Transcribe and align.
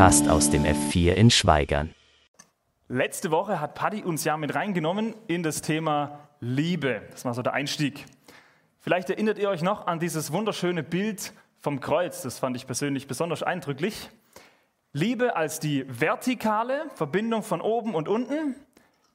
Podcast 0.00 0.30
aus 0.30 0.48
dem 0.48 0.64
F4 0.64 1.12
in 1.12 1.30
Schweigern. 1.30 1.94
Letzte 2.88 3.30
Woche 3.30 3.60
hat 3.60 3.74
Paddy 3.74 4.02
uns 4.02 4.24
ja 4.24 4.38
mit 4.38 4.54
reingenommen 4.54 5.14
in 5.26 5.42
das 5.42 5.60
Thema 5.60 6.20
Liebe. 6.40 7.02
Das 7.10 7.26
war 7.26 7.34
so 7.34 7.42
der 7.42 7.52
Einstieg. 7.52 8.06
Vielleicht 8.78 9.10
erinnert 9.10 9.36
ihr 9.36 9.50
euch 9.50 9.60
noch 9.60 9.86
an 9.86 9.98
dieses 9.98 10.32
wunderschöne 10.32 10.82
Bild 10.82 11.34
vom 11.58 11.80
Kreuz. 11.80 12.22
Das 12.22 12.38
fand 12.38 12.56
ich 12.56 12.64
persönlich 12.66 13.08
besonders 13.08 13.42
eindrücklich. 13.42 14.08
Liebe 14.94 15.36
als 15.36 15.60
die 15.60 15.84
vertikale 15.86 16.86
Verbindung 16.94 17.42
von 17.42 17.60
oben 17.60 17.94
und 17.94 18.08
unten. 18.08 18.54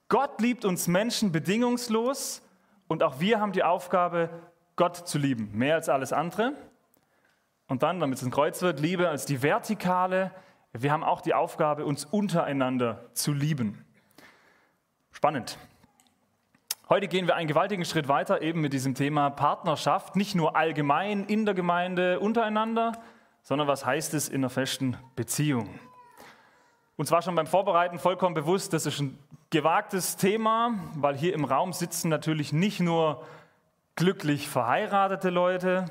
Gott 0.08 0.40
liebt 0.40 0.66
uns 0.66 0.88
Menschen 0.88 1.32
bedingungslos 1.32 2.44
und 2.88 3.02
auch 3.02 3.20
wir 3.20 3.42
haben 3.42 3.54
die 3.54 3.64
Aufgabe, 3.64 4.30
Gott 4.76 5.08
zu 5.08 5.18
lieben, 5.18 5.50
mehr 5.52 5.74
als 5.74 5.90
alles 5.90 6.14
andere. 6.14 6.54
Und 7.68 7.82
dann, 7.82 8.00
damit 8.00 8.20
es 8.20 8.24
ein 8.24 8.30
Kreuz 8.30 8.62
wird, 8.62 8.80
Liebe 8.80 9.10
als 9.10 9.26
die 9.26 9.42
vertikale. 9.42 10.30
Wir 10.78 10.92
haben 10.92 11.06
auch 11.06 11.22
die 11.22 11.34
Aufgabe, 11.34 11.86
uns 11.86 12.04
untereinander 12.04 13.06
zu 13.14 13.32
lieben. 13.32 13.86
Spannend. 15.14 15.58
Heute 16.90 17.08
gehen 17.08 17.28
wir 17.28 17.38
einen 17.38 17.48
gewaltigen 17.48 17.86
Schritt 17.86 18.10
weiter, 18.10 18.42
eben 18.42 18.60
mit 18.60 18.74
diesem 18.74 18.94
Thema 18.94 19.30
Partnerschaft, 19.30 20.18
nicht 20.18 20.36
nur 20.36 20.58
allgemein 20.58 21.24
in 21.28 21.46
der 21.46 21.54
Gemeinde 21.54 22.20
untereinander, 22.20 22.92
sondern 23.42 23.70
was 23.70 23.86
heißt 23.86 24.14
es 24.16 24.28
in 24.28 24.42
einer 24.42 24.50
festen 24.50 24.98
Beziehung. 25.16 25.80
Und 26.98 27.06
zwar 27.06 27.22
schon 27.22 27.36
beim 27.36 27.48
Vorbereiten 27.48 27.98
vollkommen 27.98 28.36
bewusst, 28.36 28.74
das 28.74 28.86
ist 28.86 29.00
ein 29.00 29.18
gewagtes 29.52 30.18
Thema, 30.18 30.72
weil 30.96 31.16
hier 31.16 31.34
im 31.36 31.46
Raum 31.46 31.72
sitzen 31.72 32.10
natürlich 32.10 32.52
nicht 32.52 32.82
nur 32.82 33.26
glücklich 33.96 34.50
verheiratete 34.50 35.30
Leute, 35.30 35.86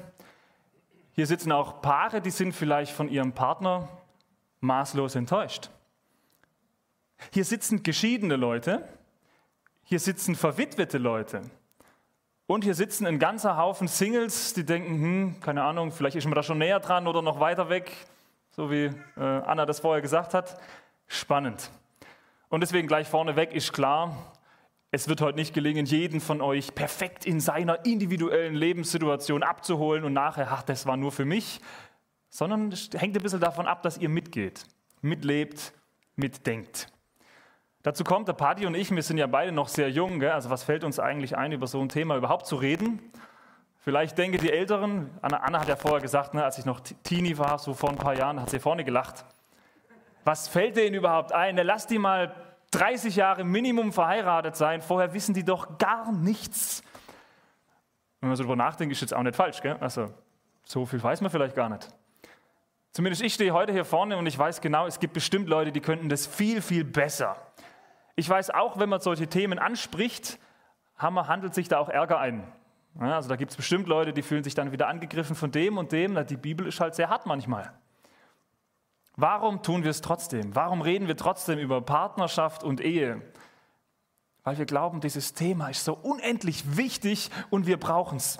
hier 1.12 1.26
sitzen 1.26 1.52
auch 1.52 1.80
Paare, 1.80 2.20
die 2.20 2.30
sind 2.30 2.52
vielleicht 2.52 2.92
von 2.92 3.08
ihrem 3.08 3.32
Partner 3.32 3.88
maßlos 4.64 5.14
enttäuscht. 5.14 5.70
Hier 7.32 7.44
sitzen 7.44 7.82
geschiedene 7.82 8.36
Leute, 8.36 8.86
hier 9.84 10.00
sitzen 10.00 10.34
verwitwete 10.34 10.98
Leute 10.98 11.42
und 12.46 12.64
hier 12.64 12.74
sitzen 12.74 13.06
ein 13.06 13.18
ganzer 13.18 13.56
Haufen 13.56 13.88
Singles, 13.88 14.54
die 14.54 14.64
denken, 14.64 15.00
hm, 15.00 15.40
keine 15.40 15.62
Ahnung, 15.62 15.92
vielleicht 15.92 16.16
ist 16.16 16.24
man 16.24 16.34
da 16.34 16.42
schon 16.42 16.58
näher 16.58 16.80
dran 16.80 17.06
oder 17.06 17.22
noch 17.22 17.40
weiter 17.40 17.68
weg, 17.68 17.92
so 18.50 18.70
wie 18.70 18.90
äh, 19.16 19.20
Anna 19.20 19.66
das 19.66 19.80
vorher 19.80 20.02
gesagt 20.02 20.34
hat. 20.34 20.60
Spannend. 21.06 21.70
Und 22.48 22.60
deswegen 22.60 22.88
gleich 22.88 23.08
vorneweg 23.08 23.52
ist 23.52 23.72
klar, 23.72 24.32
es 24.90 25.08
wird 25.08 25.20
heute 25.20 25.36
nicht 25.36 25.54
gelingen, 25.54 25.86
jeden 25.86 26.20
von 26.20 26.40
euch 26.40 26.74
perfekt 26.74 27.26
in 27.26 27.40
seiner 27.40 27.84
individuellen 27.84 28.54
Lebenssituation 28.54 29.42
abzuholen 29.42 30.04
und 30.04 30.12
nachher, 30.12 30.52
ach, 30.52 30.62
das 30.62 30.86
war 30.86 30.96
nur 30.96 31.10
für 31.10 31.24
mich, 31.24 31.60
sondern 32.34 32.72
es 32.72 32.90
hängt 32.96 33.16
ein 33.16 33.22
bisschen 33.22 33.38
davon 33.38 33.68
ab, 33.68 33.82
dass 33.82 33.96
ihr 33.96 34.08
mitgeht, 34.08 34.64
mitlebt, 35.02 35.72
mitdenkt. 36.16 36.88
Dazu 37.84 38.02
kommt, 38.02 38.26
der 38.26 38.32
Paddy 38.32 38.66
und 38.66 38.74
ich, 38.74 38.90
wir 38.90 39.04
sind 39.04 39.18
ja 39.18 39.28
beide 39.28 39.52
noch 39.52 39.68
sehr 39.68 39.88
jung, 39.88 40.18
gell? 40.18 40.32
also 40.32 40.50
was 40.50 40.64
fällt 40.64 40.82
uns 40.82 40.98
eigentlich 40.98 41.36
ein, 41.36 41.52
über 41.52 41.68
so 41.68 41.80
ein 41.80 41.88
Thema 41.88 42.16
überhaupt 42.16 42.46
zu 42.46 42.56
reden? 42.56 42.98
Vielleicht 43.78 44.18
denken 44.18 44.38
die 44.38 44.50
Älteren, 44.50 45.10
Anna, 45.22 45.36
Anna 45.36 45.60
hat 45.60 45.68
ja 45.68 45.76
vorher 45.76 46.00
gesagt, 46.00 46.34
ne, 46.34 46.42
als 46.42 46.58
ich 46.58 46.64
noch 46.64 46.80
Teenie 46.80 47.38
war, 47.38 47.60
so 47.60 47.72
vor 47.72 47.90
ein 47.90 47.98
paar 47.98 48.16
Jahren, 48.16 48.40
hat 48.40 48.50
sie 48.50 48.58
vorne 48.58 48.82
gelacht. 48.82 49.24
Was 50.24 50.48
fällt 50.48 50.76
denen 50.76 50.96
überhaupt 50.96 51.30
ein? 51.30 51.56
Lass 51.58 51.86
die 51.86 52.00
mal 52.00 52.34
30 52.72 53.14
Jahre 53.14 53.44
Minimum 53.44 53.92
verheiratet 53.92 54.56
sein, 54.56 54.82
vorher 54.82 55.14
wissen 55.14 55.34
die 55.34 55.44
doch 55.44 55.78
gar 55.78 56.10
nichts. 56.10 56.82
Wenn 58.20 58.30
man 58.30 58.36
so 58.36 58.42
darüber 58.42 58.56
nachdenkt, 58.56 58.90
ist 58.90 59.02
jetzt 59.02 59.14
auch 59.14 59.22
nicht 59.22 59.36
falsch, 59.36 59.62
gell? 59.62 59.76
Also, 59.78 60.12
so 60.64 60.84
viel 60.84 61.00
weiß 61.00 61.20
man 61.20 61.30
vielleicht 61.30 61.54
gar 61.54 61.68
nicht. 61.68 61.94
Zumindest 62.94 63.22
ich 63.22 63.34
stehe 63.34 63.50
heute 63.50 63.72
hier 63.72 63.84
vorne 63.84 64.16
und 64.16 64.24
ich 64.26 64.38
weiß 64.38 64.60
genau, 64.60 64.86
es 64.86 65.00
gibt 65.00 65.14
bestimmt 65.14 65.48
Leute, 65.48 65.72
die 65.72 65.80
könnten 65.80 66.08
das 66.08 66.28
viel, 66.28 66.62
viel 66.62 66.84
besser. 66.84 67.36
Ich 68.14 68.28
weiß 68.28 68.50
auch, 68.50 68.78
wenn 68.78 68.88
man 68.88 69.00
solche 69.00 69.26
Themen 69.26 69.58
anspricht, 69.58 70.38
handelt 70.96 71.54
sich 71.54 71.66
da 71.66 71.80
auch 71.80 71.88
Ärger 71.88 72.20
ein. 72.20 72.46
also 73.00 73.28
da 73.28 73.34
gibt 73.34 73.50
es 73.50 73.56
bestimmt 73.56 73.88
Leute, 73.88 74.12
die 74.12 74.22
fühlen 74.22 74.44
sich 74.44 74.54
dann 74.54 74.70
wieder 74.70 74.86
angegriffen 74.86 75.34
von 75.34 75.50
dem 75.50 75.76
und 75.76 75.90
dem. 75.90 76.24
Die 76.26 76.36
Bibel 76.36 76.68
ist 76.68 76.78
halt 76.78 76.94
sehr 76.94 77.08
hart 77.08 77.26
manchmal. 77.26 77.72
Warum 79.16 79.64
tun 79.64 79.82
wir 79.82 79.90
es 79.90 80.00
trotzdem? 80.00 80.54
Warum 80.54 80.80
reden 80.80 81.08
wir 81.08 81.16
trotzdem 81.16 81.58
über 81.58 81.80
Partnerschaft 81.80 82.62
und 82.62 82.80
Ehe? 82.80 83.22
Weil 84.44 84.56
wir 84.56 84.66
glauben, 84.66 85.00
dieses 85.00 85.34
Thema 85.34 85.68
ist 85.68 85.84
so 85.84 85.94
unendlich 85.94 86.76
wichtig 86.76 87.32
und 87.50 87.66
wir 87.66 87.76
brauchen 87.76 88.18
es. 88.18 88.38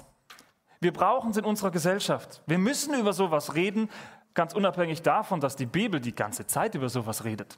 Wir 0.78 0.93
brauchen 0.93 1.32
es 1.32 1.38
in 1.38 1.44
unserer 1.44 1.72
Gesellschaft. 1.72 2.43
Wir 2.47 2.59
müssen 2.59 2.94
über 2.94 3.12
sowas 3.12 3.56
reden, 3.56 3.88
ganz 4.34 4.52
unabhängig 4.52 5.02
davon, 5.02 5.40
dass 5.40 5.56
die 5.56 5.66
Bibel 5.66 6.00
die 6.00 6.14
ganze 6.14 6.46
Zeit 6.46 6.74
über 6.74 6.88
sowas 6.88 7.24
redet. 7.24 7.56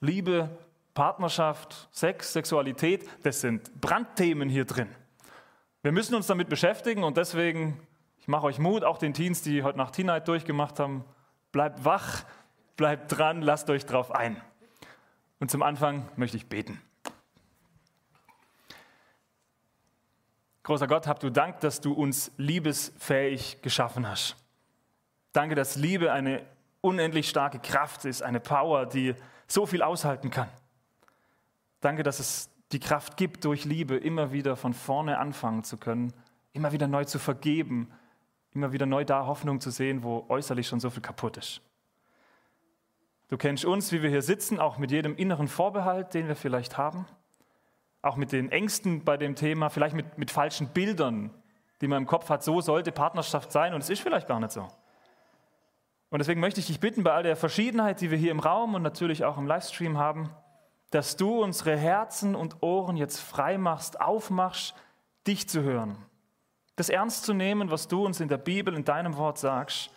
Liebe, 0.00 0.50
Partnerschaft, 0.94 1.88
Sex, 1.90 2.32
Sexualität, 2.32 3.08
das 3.22 3.40
sind 3.40 3.80
Brandthemen 3.80 4.48
hier 4.48 4.64
drin. 4.64 4.88
Wir 5.82 5.92
müssen 5.92 6.14
uns 6.14 6.26
damit 6.26 6.48
beschäftigen 6.48 7.04
und 7.04 7.16
deswegen, 7.16 7.80
ich 8.18 8.28
mache 8.28 8.46
euch 8.46 8.58
Mut, 8.58 8.84
auch 8.84 8.98
den 8.98 9.14
Teens, 9.14 9.42
die 9.42 9.62
heute 9.62 9.78
Nacht 9.78 9.94
Teenheit 9.94 10.28
durchgemacht 10.28 10.78
haben, 10.78 11.04
bleibt 11.52 11.84
wach, 11.84 12.24
bleibt 12.76 13.16
dran, 13.16 13.40
lasst 13.42 13.70
euch 13.70 13.86
drauf 13.86 14.10
ein. 14.12 14.40
Und 15.38 15.50
zum 15.50 15.62
Anfang 15.62 16.06
möchte 16.16 16.36
ich 16.36 16.48
beten. 16.48 16.80
Großer 20.62 20.86
Gott, 20.86 21.06
hab 21.06 21.18
du 21.20 21.30
Dank, 21.30 21.60
dass 21.60 21.80
du 21.80 21.94
uns 21.94 22.30
liebesfähig 22.36 23.62
geschaffen 23.62 24.06
hast. 24.06 24.36
Danke, 25.32 25.54
dass 25.54 25.76
Liebe 25.76 26.12
eine 26.12 26.44
unendlich 26.80 27.28
starke 27.28 27.58
Kraft 27.58 28.04
ist, 28.04 28.22
eine 28.22 28.40
Power, 28.40 28.86
die 28.86 29.14
so 29.46 29.66
viel 29.66 29.82
aushalten 29.82 30.30
kann. 30.30 30.48
Danke, 31.80 32.02
dass 32.02 32.20
es 32.20 32.50
die 32.72 32.80
Kraft 32.80 33.16
gibt, 33.16 33.44
durch 33.44 33.64
Liebe 33.64 33.96
immer 33.96 34.32
wieder 34.32 34.56
von 34.56 34.74
vorne 34.74 35.18
anfangen 35.18 35.64
zu 35.64 35.76
können, 35.76 36.12
immer 36.52 36.72
wieder 36.72 36.88
neu 36.88 37.04
zu 37.04 37.18
vergeben, 37.18 37.90
immer 38.52 38.72
wieder 38.72 38.86
neu 38.86 39.04
da 39.04 39.26
Hoffnung 39.26 39.60
zu 39.60 39.70
sehen, 39.70 40.02
wo 40.02 40.26
äußerlich 40.28 40.66
schon 40.66 40.80
so 40.80 40.90
viel 40.90 41.02
kaputt 41.02 41.36
ist. 41.36 41.60
Du 43.28 43.36
kennst 43.36 43.64
uns, 43.64 43.92
wie 43.92 44.02
wir 44.02 44.10
hier 44.10 44.22
sitzen, 44.22 44.58
auch 44.58 44.78
mit 44.78 44.90
jedem 44.90 45.16
inneren 45.16 45.46
Vorbehalt, 45.46 46.14
den 46.14 46.26
wir 46.26 46.34
vielleicht 46.34 46.76
haben, 46.76 47.06
auch 48.02 48.16
mit 48.16 48.32
den 48.32 48.50
Ängsten 48.50 49.04
bei 49.04 49.16
dem 49.16 49.36
Thema, 49.36 49.68
vielleicht 49.68 49.94
mit, 49.94 50.18
mit 50.18 50.30
falschen 50.30 50.68
Bildern, 50.68 51.30
die 51.80 51.86
man 51.86 51.98
im 51.98 52.06
Kopf 52.06 52.28
hat, 52.28 52.42
so 52.42 52.60
sollte 52.60 52.92
Partnerschaft 52.92 53.52
sein 53.52 53.72
und 53.72 53.82
es 53.82 53.90
ist 53.90 54.00
vielleicht 54.02 54.26
gar 54.26 54.40
nicht 54.40 54.52
so. 54.52 54.66
Und 56.10 56.18
deswegen 56.18 56.40
möchte 56.40 56.60
ich 56.60 56.66
dich 56.66 56.80
bitten, 56.80 57.04
bei 57.04 57.12
all 57.12 57.22
der 57.22 57.36
Verschiedenheit, 57.36 58.00
die 58.00 58.10
wir 58.10 58.18
hier 58.18 58.32
im 58.32 58.40
Raum 58.40 58.74
und 58.74 58.82
natürlich 58.82 59.24
auch 59.24 59.38
im 59.38 59.46
Livestream 59.46 59.96
haben, 59.96 60.30
dass 60.90 61.16
du 61.16 61.42
unsere 61.42 61.76
Herzen 61.76 62.34
und 62.34 62.62
Ohren 62.62 62.96
jetzt 62.96 63.20
frei 63.20 63.58
machst, 63.58 64.00
aufmachst, 64.00 64.74
dich 65.26 65.48
zu 65.48 65.62
hören. 65.62 65.96
Das 66.74 66.88
ernst 66.88 67.24
zu 67.24 67.32
nehmen, 67.32 67.70
was 67.70 67.86
du 67.86 68.04
uns 68.04 68.20
in 68.20 68.28
der 68.28 68.38
Bibel, 68.38 68.74
in 68.74 68.84
deinem 68.84 69.16
Wort 69.16 69.38
sagst, 69.38 69.90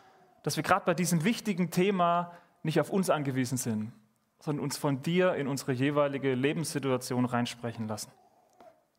dass 0.44 0.56
wir 0.56 0.63
gerade 0.63 0.85
bei 0.85 0.94
diesem 0.94 1.23
wichtigen 1.23 1.72
Thema 1.72 2.34
nicht 2.62 2.79
auf 2.79 2.91
uns 2.91 3.09
angewiesen 3.09 3.57
sind, 3.57 3.91
sondern 4.40 4.63
uns 4.63 4.78
von 4.78 5.02
dir 5.02 5.34
in 5.35 5.47
unsere 5.47 5.72
jeweilige 5.72 6.35
Lebenssituation 6.35 7.25
reinsprechen 7.25 7.88
lassen. 7.88 8.12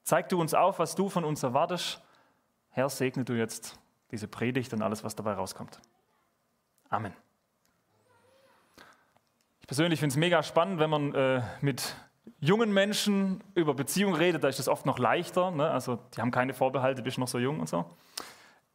Zeig 0.02 0.28
du 0.30 0.40
uns 0.40 0.52
auf, 0.52 0.78
was 0.78 0.96
du 0.96 1.08
von 1.08 1.24
uns 1.24 1.42
erwartest. 1.42 2.02
Herr, 2.70 2.88
segne 2.88 3.24
du 3.24 3.34
jetzt 3.34 3.78
diese 4.10 4.26
Predigt 4.26 4.72
und 4.72 4.82
alles, 4.82 5.04
was 5.04 5.14
dabei 5.14 5.34
rauskommt. 5.34 5.80
Amen. 6.90 7.12
Ich 9.60 9.66
persönlich 9.66 10.00
finde 10.00 10.12
es 10.12 10.16
mega 10.16 10.42
spannend, 10.42 10.78
wenn 10.78 10.90
man 10.90 11.14
äh, 11.14 11.42
mit 11.60 11.96
jungen 12.40 12.72
Menschen 12.72 13.42
über 13.54 13.74
Beziehungen 13.74 14.14
redet, 14.14 14.44
da 14.44 14.48
ist 14.48 14.58
das 14.58 14.68
oft 14.68 14.86
noch 14.86 14.98
leichter. 14.98 15.50
Ne? 15.50 15.70
Also 15.70 15.98
die 16.14 16.20
haben 16.20 16.30
keine 16.30 16.54
Vorbehalte, 16.54 17.02
bist 17.02 17.18
noch 17.18 17.28
so 17.28 17.38
jung 17.38 17.60
und 17.60 17.68
so. 17.68 17.84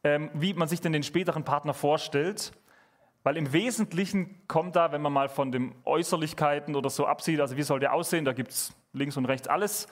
Ähm, 0.02 0.30
wie 0.34 0.54
man 0.54 0.66
sich 0.66 0.80
denn 0.80 0.92
den 0.92 1.02
späteren 1.02 1.44
Partner 1.44 1.74
vorstellt. 1.74 2.52
Weil 3.22 3.36
im 3.36 3.52
Wesentlichen 3.52 4.46
kommt 4.48 4.76
da, 4.76 4.92
wenn 4.92 5.02
man 5.02 5.12
mal 5.12 5.28
von 5.28 5.52
den 5.52 5.74
Äußerlichkeiten 5.84 6.74
oder 6.74 6.88
so 6.88 7.06
absieht, 7.06 7.40
also 7.40 7.56
wie 7.56 7.62
soll 7.62 7.78
der 7.78 7.92
aussehen, 7.92 8.24
da 8.24 8.32
gibt 8.32 8.50
es 8.50 8.74
links 8.92 9.16
und 9.16 9.26
rechts 9.26 9.46
alles, 9.46 9.88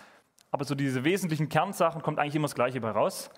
aber 0.50 0.64
so 0.64 0.74
diese 0.74 1.04
wesentlichen 1.04 1.48
Kernsachen 1.48 2.02
kommt 2.02 2.18
eigentlich 2.18 2.36
immer 2.36 2.48
das 2.48 2.54
Gleiche 2.54 2.80
bei 2.80 2.90
raus. 2.90 3.30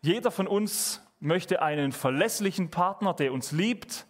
Jeder 0.00 0.30
von 0.30 0.46
uns 0.46 1.02
möchte 1.20 1.60
einen 1.60 1.92
verlässlichen 1.92 2.70
Partner, 2.70 3.12
der 3.12 3.32
uns 3.32 3.52
liebt, 3.52 4.06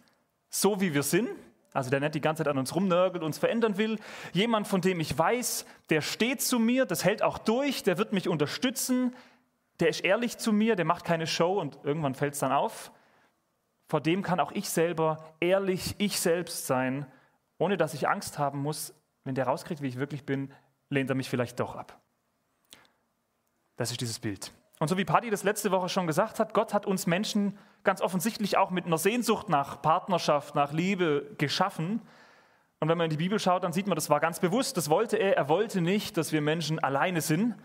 so 0.49 0.81
wie 0.81 0.93
wir 0.93 1.03
sind, 1.03 1.29
also 1.73 1.89
der 1.89 1.99
nicht 1.99 2.15
die 2.15 2.21
ganze 2.21 2.43
Zeit 2.43 2.51
an 2.51 2.57
uns 2.57 2.73
rumnörgelt, 2.73 3.23
uns 3.23 3.37
verändern 3.37 3.77
will. 3.77 3.99
Jemand, 4.33 4.67
von 4.67 4.81
dem 4.81 4.99
ich 4.99 5.17
weiß, 5.17 5.65
der 5.89 6.01
steht 6.01 6.41
zu 6.41 6.59
mir, 6.59 6.85
das 6.85 7.03
hält 7.03 7.21
auch 7.21 7.37
durch, 7.37 7.83
der 7.83 7.97
wird 7.97 8.11
mich 8.11 8.27
unterstützen, 8.27 9.15
der 9.79 9.89
ist 9.89 10.01
ehrlich 10.01 10.37
zu 10.37 10.51
mir, 10.51 10.75
der 10.75 10.85
macht 10.85 11.05
keine 11.05 11.27
Show 11.27 11.59
und 11.59 11.77
irgendwann 11.83 12.15
fällt 12.15 12.33
es 12.33 12.39
dann 12.39 12.51
auf 12.51 12.91
vor 13.89 14.01
dem 14.01 14.21
kann 14.21 14.39
auch 14.39 14.51
ich 14.51 14.69
selber 14.69 15.33
ehrlich 15.39 15.95
ich 15.97 16.19
selbst 16.19 16.67
sein, 16.67 17.11
ohne 17.57 17.75
dass 17.75 17.95
ich 17.95 18.07
Angst 18.07 18.37
haben 18.37 18.59
muss, 18.61 18.93
wenn 19.23 19.35
der 19.35 19.47
rauskriegt, 19.47 19.81
wie 19.81 19.87
ich 19.87 19.97
wirklich 19.97 20.25
bin, 20.25 20.53
lehnt 20.89 21.09
er 21.09 21.15
mich 21.15 21.29
vielleicht 21.29 21.59
doch 21.59 21.75
ab. 21.75 21.99
Das 23.75 23.91
ist 23.91 23.99
dieses 23.99 24.19
Bild. 24.19 24.51
Und 24.79 24.87
so 24.87 24.97
wie 24.97 25.03
Paddy 25.03 25.29
das 25.29 25.43
letzte 25.43 25.71
Woche 25.71 25.89
schon 25.89 26.07
gesagt 26.07 26.39
hat, 26.39 26.53
Gott 26.53 26.73
hat 26.73 26.85
uns 26.85 27.05
Menschen 27.05 27.57
ganz 27.83 28.01
offensichtlich 28.01 28.57
auch 28.57 28.71
mit 28.71 28.85
einer 28.85 28.97
Sehnsucht 28.97 29.49
nach 29.49 29.81
Partnerschaft, 29.81 30.55
nach 30.55 30.71
Liebe 30.71 31.35
geschaffen. 31.37 32.01
Und 32.79 32.87
wenn 32.87 32.97
man 32.97 33.05
in 33.05 33.11
die 33.11 33.17
Bibel 33.17 33.39
schaut, 33.39 33.65
dann 33.65 33.73
sieht 33.73 33.87
man, 33.87 33.95
das 33.95 34.09
war 34.09 34.21
ganz 34.21 34.39
bewusst, 34.39 34.77
das 34.77 34.89
wollte 34.89 35.17
er. 35.17 35.35
Er 35.35 35.49
wollte 35.49 35.81
nicht, 35.81 36.15
dass 36.15 36.31
wir 36.31 36.39
Menschen 36.39 36.79
alleine 36.79 37.19
sind. 37.19 37.55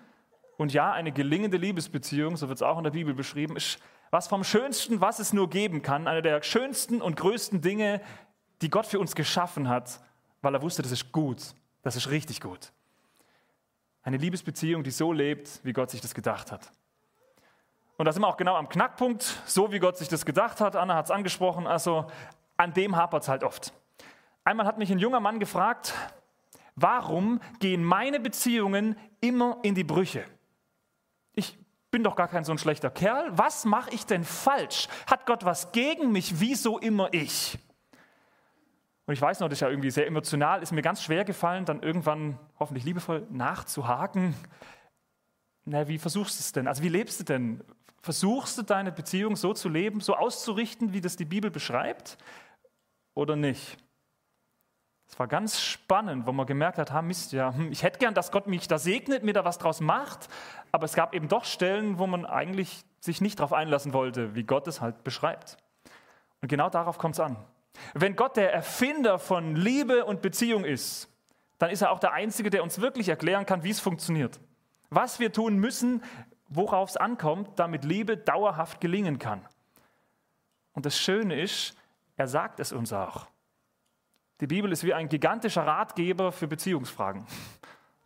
Und 0.56 0.72
ja, 0.72 0.92
eine 0.92 1.12
gelingende 1.12 1.56
Liebesbeziehung, 1.56 2.36
so 2.36 2.48
wird 2.48 2.58
es 2.58 2.62
auch 2.62 2.78
in 2.78 2.84
der 2.84 2.90
Bibel 2.90 3.14
beschrieben, 3.14 3.56
ist 3.56 3.78
was 4.10 4.26
vom 4.26 4.44
Schönsten, 4.44 5.00
was 5.00 5.18
es 5.18 5.32
nur 5.32 5.50
geben 5.50 5.82
kann, 5.82 6.06
eine 6.06 6.22
der 6.22 6.42
schönsten 6.42 7.00
und 7.00 7.16
größten 7.16 7.60
Dinge, 7.60 8.00
die 8.62 8.70
Gott 8.70 8.86
für 8.86 9.00
uns 9.00 9.14
geschaffen 9.14 9.68
hat, 9.68 10.00
weil 10.40 10.54
er 10.54 10.62
wusste, 10.62 10.82
das 10.82 10.92
ist 10.92 11.10
gut, 11.10 11.54
das 11.82 11.96
ist 11.96 12.10
richtig 12.10 12.40
gut. 12.40 12.72
Eine 14.02 14.16
Liebesbeziehung, 14.16 14.84
die 14.84 14.90
so 14.90 15.12
lebt, 15.12 15.60
wie 15.64 15.72
Gott 15.72 15.90
sich 15.90 16.00
das 16.00 16.14
gedacht 16.14 16.52
hat. 16.52 16.70
Und 17.96 18.06
da 18.06 18.12
sind 18.12 18.22
wir 18.22 18.28
auch 18.28 18.36
genau 18.36 18.56
am 18.56 18.68
Knackpunkt, 18.68 19.22
so 19.46 19.70
wie 19.70 19.78
Gott 19.78 19.96
sich 19.96 20.08
das 20.08 20.24
gedacht 20.24 20.60
hat. 20.60 20.74
Anna 20.74 20.96
hat 20.96 21.06
es 21.06 21.10
angesprochen, 21.10 21.66
also 21.66 22.06
an 22.56 22.72
dem 22.72 22.96
hapert 22.96 23.22
es 23.22 23.28
halt 23.28 23.44
oft. 23.44 23.72
Einmal 24.42 24.66
hat 24.66 24.78
mich 24.78 24.90
ein 24.90 24.98
junger 24.98 25.20
Mann 25.20 25.38
gefragt, 25.38 25.94
warum 26.74 27.40
gehen 27.60 27.84
meine 27.84 28.20
Beziehungen 28.20 28.96
immer 29.20 29.58
in 29.62 29.74
die 29.74 29.84
Brüche? 29.84 30.24
Ich 31.34 31.56
bin 31.90 32.02
doch 32.02 32.16
gar 32.16 32.28
kein 32.28 32.44
so 32.44 32.52
ein 32.52 32.58
schlechter 32.58 32.90
Kerl. 32.90 33.26
Was 33.38 33.64
mache 33.64 33.90
ich 33.90 34.04
denn 34.06 34.24
falsch? 34.24 34.88
Hat 35.06 35.26
Gott 35.26 35.44
was 35.44 35.70
gegen 35.70 36.10
mich? 36.10 36.40
Wieso 36.40 36.78
immer 36.78 37.12
ich? 37.12 37.58
Und 39.06 39.14
ich 39.14 39.20
weiß 39.20 39.40
noch, 39.40 39.48
das 39.48 39.58
ist 39.58 39.60
ja 39.60 39.68
irgendwie 39.68 39.90
sehr 39.90 40.06
emotional, 40.06 40.62
ist 40.62 40.72
mir 40.72 40.82
ganz 40.82 41.02
schwer 41.02 41.24
gefallen, 41.24 41.66
dann 41.66 41.82
irgendwann 41.82 42.38
hoffentlich 42.58 42.84
liebevoll 42.84 43.26
nachzuhaken. 43.30 44.34
Na, 45.66 45.88
wie 45.88 45.98
versuchst 45.98 46.38
du 46.38 46.40
es 46.40 46.52
denn? 46.52 46.66
Also 46.66 46.82
wie 46.82 46.88
lebst 46.88 47.20
du 47.20 47.24
denn? 47.24 47.62
Versuchst 48.04 48.58
du 48.58 48.62
deine 48.62 48.92
Beziehung 48.92 49.34
so 49.34 49.54
zu 49.54 49.70
leben, 49.70 50.00
so 50.00 50.14
auszurichten, 50.14 50.92
wie 50.92 51.00
das 51.00 51.16
die 51.16 51.24
Bibel 51.24 51.50
beschreibt 51.50 52.18
oder 53.14 53.34
nicht? 53.34 53.78
Es 55.08 55.18
war 55.18 55.26
ganz 55.26 55.62
spannend, 55.62 56.26
wo 56.26 56.32
man 56.32 56.44
gemerkt 56.44 56.76
hat, 56.76 56.92
ha, 56.92 57.00
Mist, 57.00 57.32
ja, 57.32 57.54
hm, 57.54 57.72
ich 57.72 57.82
hätte 57.82 57.98
gern, 57.98 58.12
dass 58.12 58.30
Gott 58.30 58.46
mich 58.46 58.68
da 58.68 58.76
segnet, 58.76 59.22
mir 59.22 59.32
da 59.32 59.46
was 59.46 59.56
draus 59.56 59.80
macht, 59.80 60.28
aber 60.70 60.84
es 60.84 60.92
gab 60.92 61.14
eben 61.14 61.28
doch 61.28 61.46
Stellen, 61.46 61.98
wo 61.98 62.06
man 62.06 62.26
eigentlich 62.26 62.84
sich 63.00 63.22
nicht 63.22 63.38
darauf 63.38 63.54
einlassen 63.54 63.94
wollte, 63.94 64.34
wie 64.34 64.44
Gott 64.44 64.68
es 64.68 64.82
halt 64.82 65.02
beschreibt. 65.02 65.56
Und 66.42 66.48
genau 66.48 66.68
darauf 66.68 66.98
kommt 66.98 67.14
es 67.14 67.20
an. 67.20 67.38
Wenn 67.94 68.16
Gott 68.16 68.36
der 68.36 68.52
Erfinder 68.52 69.18
von 69.18 69.56
Liebe 69.56 70.04
und 70.04 70.20
Beziehung 70.20 70.66
ist, 70.66 71.08
dann 71.56 71.70
ist 71.70 71.80
er 71.80 71.90
auch 71.90 72.00
der 72.00 72.12
Einzige, 72.12 72.50
der 72.50 72.64
uns 72.64 72.82
wirklich 72.82 73.08
erklären 73.08 73.46
kann, 73.46 73.64
wie 73.64 73.70
es 73.70 73.80
funktioniert. 73.80 74.40
Was 74.90 75.20
wir 75.20 75.32
tun 75.32 75.56
müssen, 75.56 76.02
worauf 76.56 76.90
es 76.90 76.96
ankommt, 76.96 77.58
damit 77.58 77.84
Liebe 77.84 78.16
dauerhaft 78.16 78.80
gelingen 78.80 79.18
kann. 79.18 79.44
Und 80.72 80.86
das 80.86 80.98
Schöne 80.98 81.40
ist, 81.40 81.76
er 82.16 82.28
sagt 82.28 82.60
es 82.60 82.72
uns 82.72 82.92
auch. 82.92 83.26
Die 84.40 84.46
Bibel 84.46 84.70
ist 84.72 84.84
wie 84.84 84.94
ein 84.94 85.08
gigantischer 85.08 85.66
Ratgeber 85.66 86.32
für 86.32 86.48
Beziehungsfragen. 86.48 87.26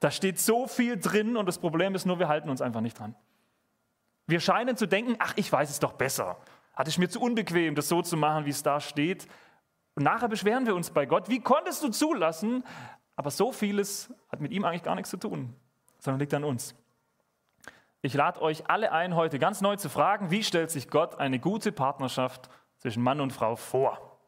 Da 0.00 0.10
steht 0.10 0.38
so 0.38 0.66
viel 0.66 0.98
drin 0.98 1.36
und 1.36 1.46
das 1.46 1.58
Problem 1.58 1.94
ist 1.94 2.06
nur, 2.06 2.18
wir 2.18 2.28
halten 2.28 2.50
uns 2.50 2.60
einfach 2.60 2.80
nicht 2.80 2.98
dran. 2.98 3.14
Wir 4.26 4.40
scheinen 4.40 4.76
zu 4.76 4.86
denken, 4.86 5.16
ach, 5.18 5.32
ich 5.36 5.50
weiß 5.50 5.70
es 5.70 5.80
doch 5.80 5.94
besser. 5.94 6.36
Hatte 6.74 6.90
ich 6.90 6.98
mir 6.98 7.08
zu 7.08 7.20
unbequem, 7.20 7.74
das 7.74 7.88
so 7.88 8.02
zu 8.02 8.16
machen, 8.16 8.44
wie 8.44 8.50
es 8.50 8.62
da 8.62 8.80
steht. 8.80 9.26
Und 9.94 10.04
nachher 10.04 10.28
beschweren 10.28 10.66
wir 10.66 10.76
uns 10.76 10.90
bei 10.90 11.06
Gott, 11.06 11.28
wie 11.28 11.40
konntest 11.40 11.82
du 11.82 11.88
zulassen? 11.88 12.62
Aber 13.16 13.30
so 13.30 13.50
vieles 13.50 14.14
hat 14.30 14.40
mit 14.40 14.52
ihm 14.52 14.64
eigentlich 14.64 14.84
gar 14.84 14.94
nichts 14.94 15.10
zu 15.10 15.16
tun, 15.16 15.54
sondern 15.98 16.20
liegt 16.20 16.34
an 16.34 16.44
uns. 16.44 16.76
Ich 18.00 18.14
lade 18.14 18.40
euch 18.40 18.70
alle 18.70 18.92
ein, 18.92 19.16
heute 19.16 19.40
ganz 19.40 19.60
neu 19.60 19.74
zu 19.74 19.88
fragen, 19.88 20.30
wie 20.30 20.44
stellt 20.44 20.70
sich 20.70 20.88
Gott 20.88 21.18
eine 21.18 21.40
gute 21.40 21.72
Partnerschaft 21.72 22.48
zwischen 22.76 23.02
Mann 23.02 23.20
und 23.20 23.32
Frau 23.32 23.56
vor? 23.56 24.20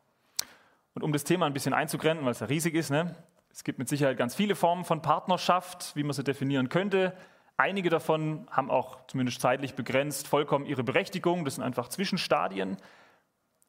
Und 0.94 1.04
um 1.04 1.12
das 1.12 1.22
Thema 1.22 1.46
ein 1.46 1.52
bisschen 1.52 1.72
einzugrenzen, 1.72 2.24
weil 2.24 2.32
es 2.32 2.40
ja 2.40 2.46
riesig 2.46 2.74
ist, 2.74 2.90
ne? 2.90 3.14
es 3.52 3.62
gibt 3.62 3.78
mit 3.78 3.88
Sicherheit 3.88 4.16
ganz 4.16 4.34
viele 4.34 4.56
Formen 4.56 4.84
von 4.84 5.02
Partnerschaft, 5.02 5.94
wie 5.94 6.02
man 6.02 6.14
sie 6.14 6.24
definieren 6.24 6.68
könnte. 6.68 7.16
Einige 7.56 7.90
davon 7.90 8.48
haben 8.50 8.70
auch 8.70 9.06
zumindest 9.06 9.40
zeitlich 9.40 9.74
begrenzt 9.74 10.26
vollkommen 10.26 10.66
ihre 10.66 10.82
Berechtigung. 10.82 11.44
Das 11.44 11.54
sind 11.54 11.62
einfach 11.62 11.88
Zwischenstadien. 11.88 12.76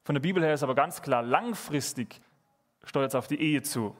Von 0.03 0.15
der 0.15 0.21
Bibel 0.21 0.42
her 0.42 0.56
ist 0.56 0.63
aber 0.63 0.74
ganz 0.74 1.03
klar, 1.03 1.21
langfristig 1.21 2.21
steuert 2.86 3.09
es 3.12 3.15
auf 3.15 3.27
die 3.27 3.39
Ehe 3.39 3.62
zu. 3.62 3.95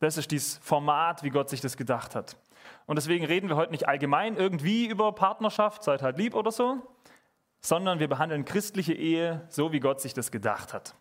Das 0.00 0.18
ist 0.18 0.30
dieses 0.30 0.58
Format, 0.58 1.22
wie 1.22 1.30
Gott 1.30 1.48
sich 1.48 1.62
das 1.62 1.78
gedacht 1.78 2.14
hat. 2.14 2.36
Und 2.86 2.96
deswegen 2.96 3.24
reden 3.24 3.48
wir 3.48 3.56
heute 3.56 3.72
nicht 3.72 3.88
allgemein 3.88 4.36
irgendwie 4.36 4.86
über 4.86 5.12
Partnerschaft, 5.12 5.82
seid 5.84 6.02
halt 6.02 6.16
lieb 6.18 6.34
oder 6.34 6.50
so, 6.50 6.82
sondern 7.60 7.98
wir 7.98 8.08
behandeln 8.08 8.44
christliche 8.44 8.94
Ehe 8.94 9.46
so, 9.48 9.72
wie 9.72 9.80
Gott 9.80 10.00
sich 10.00 10.14
das 10.14 10.30
gedacht 10.30 10.72
hat. 10.72 10.94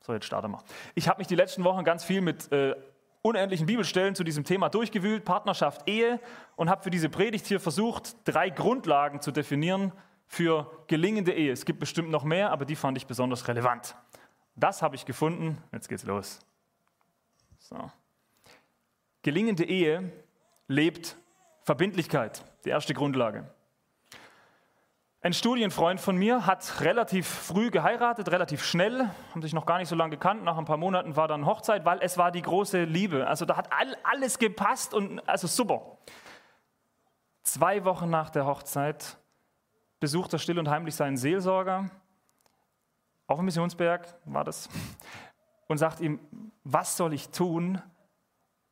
So, 0.00 0.12
jetzt 0.12 0.26
starten 0.26 0.52
wir. 0.52 0.62
Ich 0.94 1.08
habe 1.08 1.18
mich 1.18 1.26
die 1.26 1.34
letzten 1.34 1.64
Wochen 1.64 1.84
ganz 1.84 2.04
viel 2.04 2.20
mit 2.20 2.52
äh, 2.52 2.76
unendlichen 3.22 3.66
Bibelstellen 3.66 4.14
zu 4.14 4.22
diesem 4.22 4.44
Thema 4.44 4.68
durchgewühlt, 4.68 5.24
Partnerschaft, 5.24 5.88
Ehe, 5.88 6.20
und 6.54 6.70
habe 6.70 6.82
für 6.82 6.90
diese 6.90 7.08
Predigt 7.08 7.46
hier 7.46 7.58
versucht, 7.58 8.16
drei 8.24 8.50
Grundlagen 8.50 9.20
zu 9.20 9.32
definieren 9.32 9.92
für 10.28 10.70
gelingende 10.86 11.32
Ehe. 11.32 11.52
Es 11.52 11.64
gibt 11.64 11.80
bestimmt 11.80 12.10
noch 12.10 12.24
mehr, 12.24 12.52
aber 12.52 12.64
die 12.64 12.76
fand 12.76 12.96
ich 12.96 13.06
besonders 13.06 13.48
relevant. 13.48 13.96
Das 14.54 14.80
habe 14.80 14.96
ich 14.96 15.04
gefunden. 15.04 15.58
Jetzt 15.72 15.88
geht's 15.88 16.04
los. 16.04 16.38
So. 17.58 17.90
Gelingende 19.22 19.64
Ehe 19.64 20.12
lebt 20.68 21.16
Verbindlichkeit, 21.62 22.44
die 22.64 22.70
erste 22.70 22.94
Grundlage. 22.94 23.50
Ein 25.20 25.32
Studienfreund 25.32 26.00
von 26.00 26.16
mir 26.16 26.46
hat 26.46 26.80
relativ 26.82 27.26
früh 27.26 27.70
geheiratet, 27.70 28.30
relativ 28.30 28.64
schnell, 28.64 29.10
haben 29.30 29.42
sich 29.42 29.52
noch 29.52 29.66
gar 29.66 29.78
nicht 29.78 29.88
so 29.88 29.96
lange 29.96 30.10
gekannt. 30.10 30.44
Nach 30.44 30.56
ein 30.56 30.66
paar 30.66 30.76
Monaten 30.76 31.16
war 31.16 31.26
dann 31.26 31.46
Hochzeit, 31.46 31.84
weil 31.84 31.98
es 32.00 32.16
war 32.16 32.30
die 32.30 32.42
große 32.42 32.84
Liebe. 32.84 33.26
Also 33.26 33.44
da 33.44 33.56
hat 33.56 33.72
all, 33.72 33.96
alles 34.04 34.38
gepasst 34.38 34.94
und 34.94 35.26
also 35.28 35.48
super. 35.48 35.98
Zwei 37.42 37.84
Wochen 37.84 38.08
nach 38.08 38.30
der 38.30 38.46
Hochzeit 38.46 39.16
besucht 39.98 40.32
er 40.32 40.38
still 40.38 40.58
und 40.58 40.68
heimlich 40.68 40.94
seinen 40.94 41.16
Seelsorger 41.16 41.90
auf 43.26 43.38
dem 43.38 43.46
Missionsberg 43.46 44.14
war 44.24 44.44
das 44.44 44.68
und 45.66 45.78
sagt 45.78 46.00
ihm, 46.00 46.20
was 46.62 46.96
soll 46.96 47.12
ich 47.12 47.30
tun, 47.30 47.82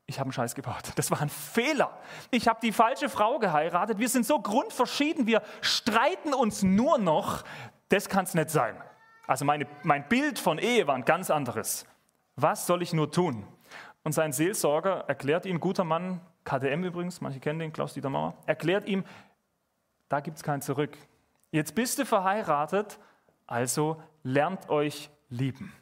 ich 0.06 0.18
habe 0.18 0.26
einen 0.26 0.32
Scheiß 0.32 0.54
gebaut. 0.54 0.92
Das 0.96 1.10
war 1.10 1.20
ein 1.20 1.30
Fehler. 1.30 1.98
Ich 2.30 2.46
habe 2.46 2.60
die 2.62 2.72
falsche 2.72 3.08
Frau 3.08 3.38
geheiratet. 3.38 3.98
Wir 3.98 4.08
sind 4.08 4.26
so 4.26 4.38
grundverschieden. 4.38 5.26
Wir 5.26 5.42
streiten 5.62 6.34
uns 6.34 6.62
nur 6.62 6.98
noch. 6.98 7.42
Das 7.88 8.08
kann 8.08 8.24
es 8.24 8.34
nicht 8.34 8.50
sein. 8.50 8.76
Also 9.26 9.44
meine, 9.44 9.66
mein 9.82 10.06
Bild 10.08 10.38
von 10.38 10.58
Ehe 10.58 10.86
war 10.86 10.94
ein 10.94 11.04
ganz 11.04 11.30
anderes. 11.30 11.86
Was 12.36 12.66
soll 12.66 12.82
ich 12.82 12.92
nur 12.92 13.10
tun? 13.10 13.46
Und 14.02 14.12
sein 14.12 14.32
Seelsorger 14.32 15.04
erklärt 15.08 15.46
ihm, 15.46 15.60
guter 15.60 15.84
Mann, 15.84 16.20
KDM 16.44 16.84
übrigens, 16.84 17.22
manche 17.22 17.40
kennen 17.40 17.58
den, 17.58 17.72
Klaus-Dieter 17.72 18.10
Mauer, 18.10 18.34
erklärt 18.44 18.86
ihm, 18.86 19.04
da 20.10 20.20
gibt 20.20 20.36
es 20.36 20.42
kein 20.42 20.60
Zurück. 20.60 20.98
Jetzt 21.50 21.74
bist 21.74 21.98
du 21.98 22.04
verheiratet, 22.04 22.98
also 23.46 24.02
lernt 24.22 24.68
euch 24.68 25.08
lieben. 25.30 25.72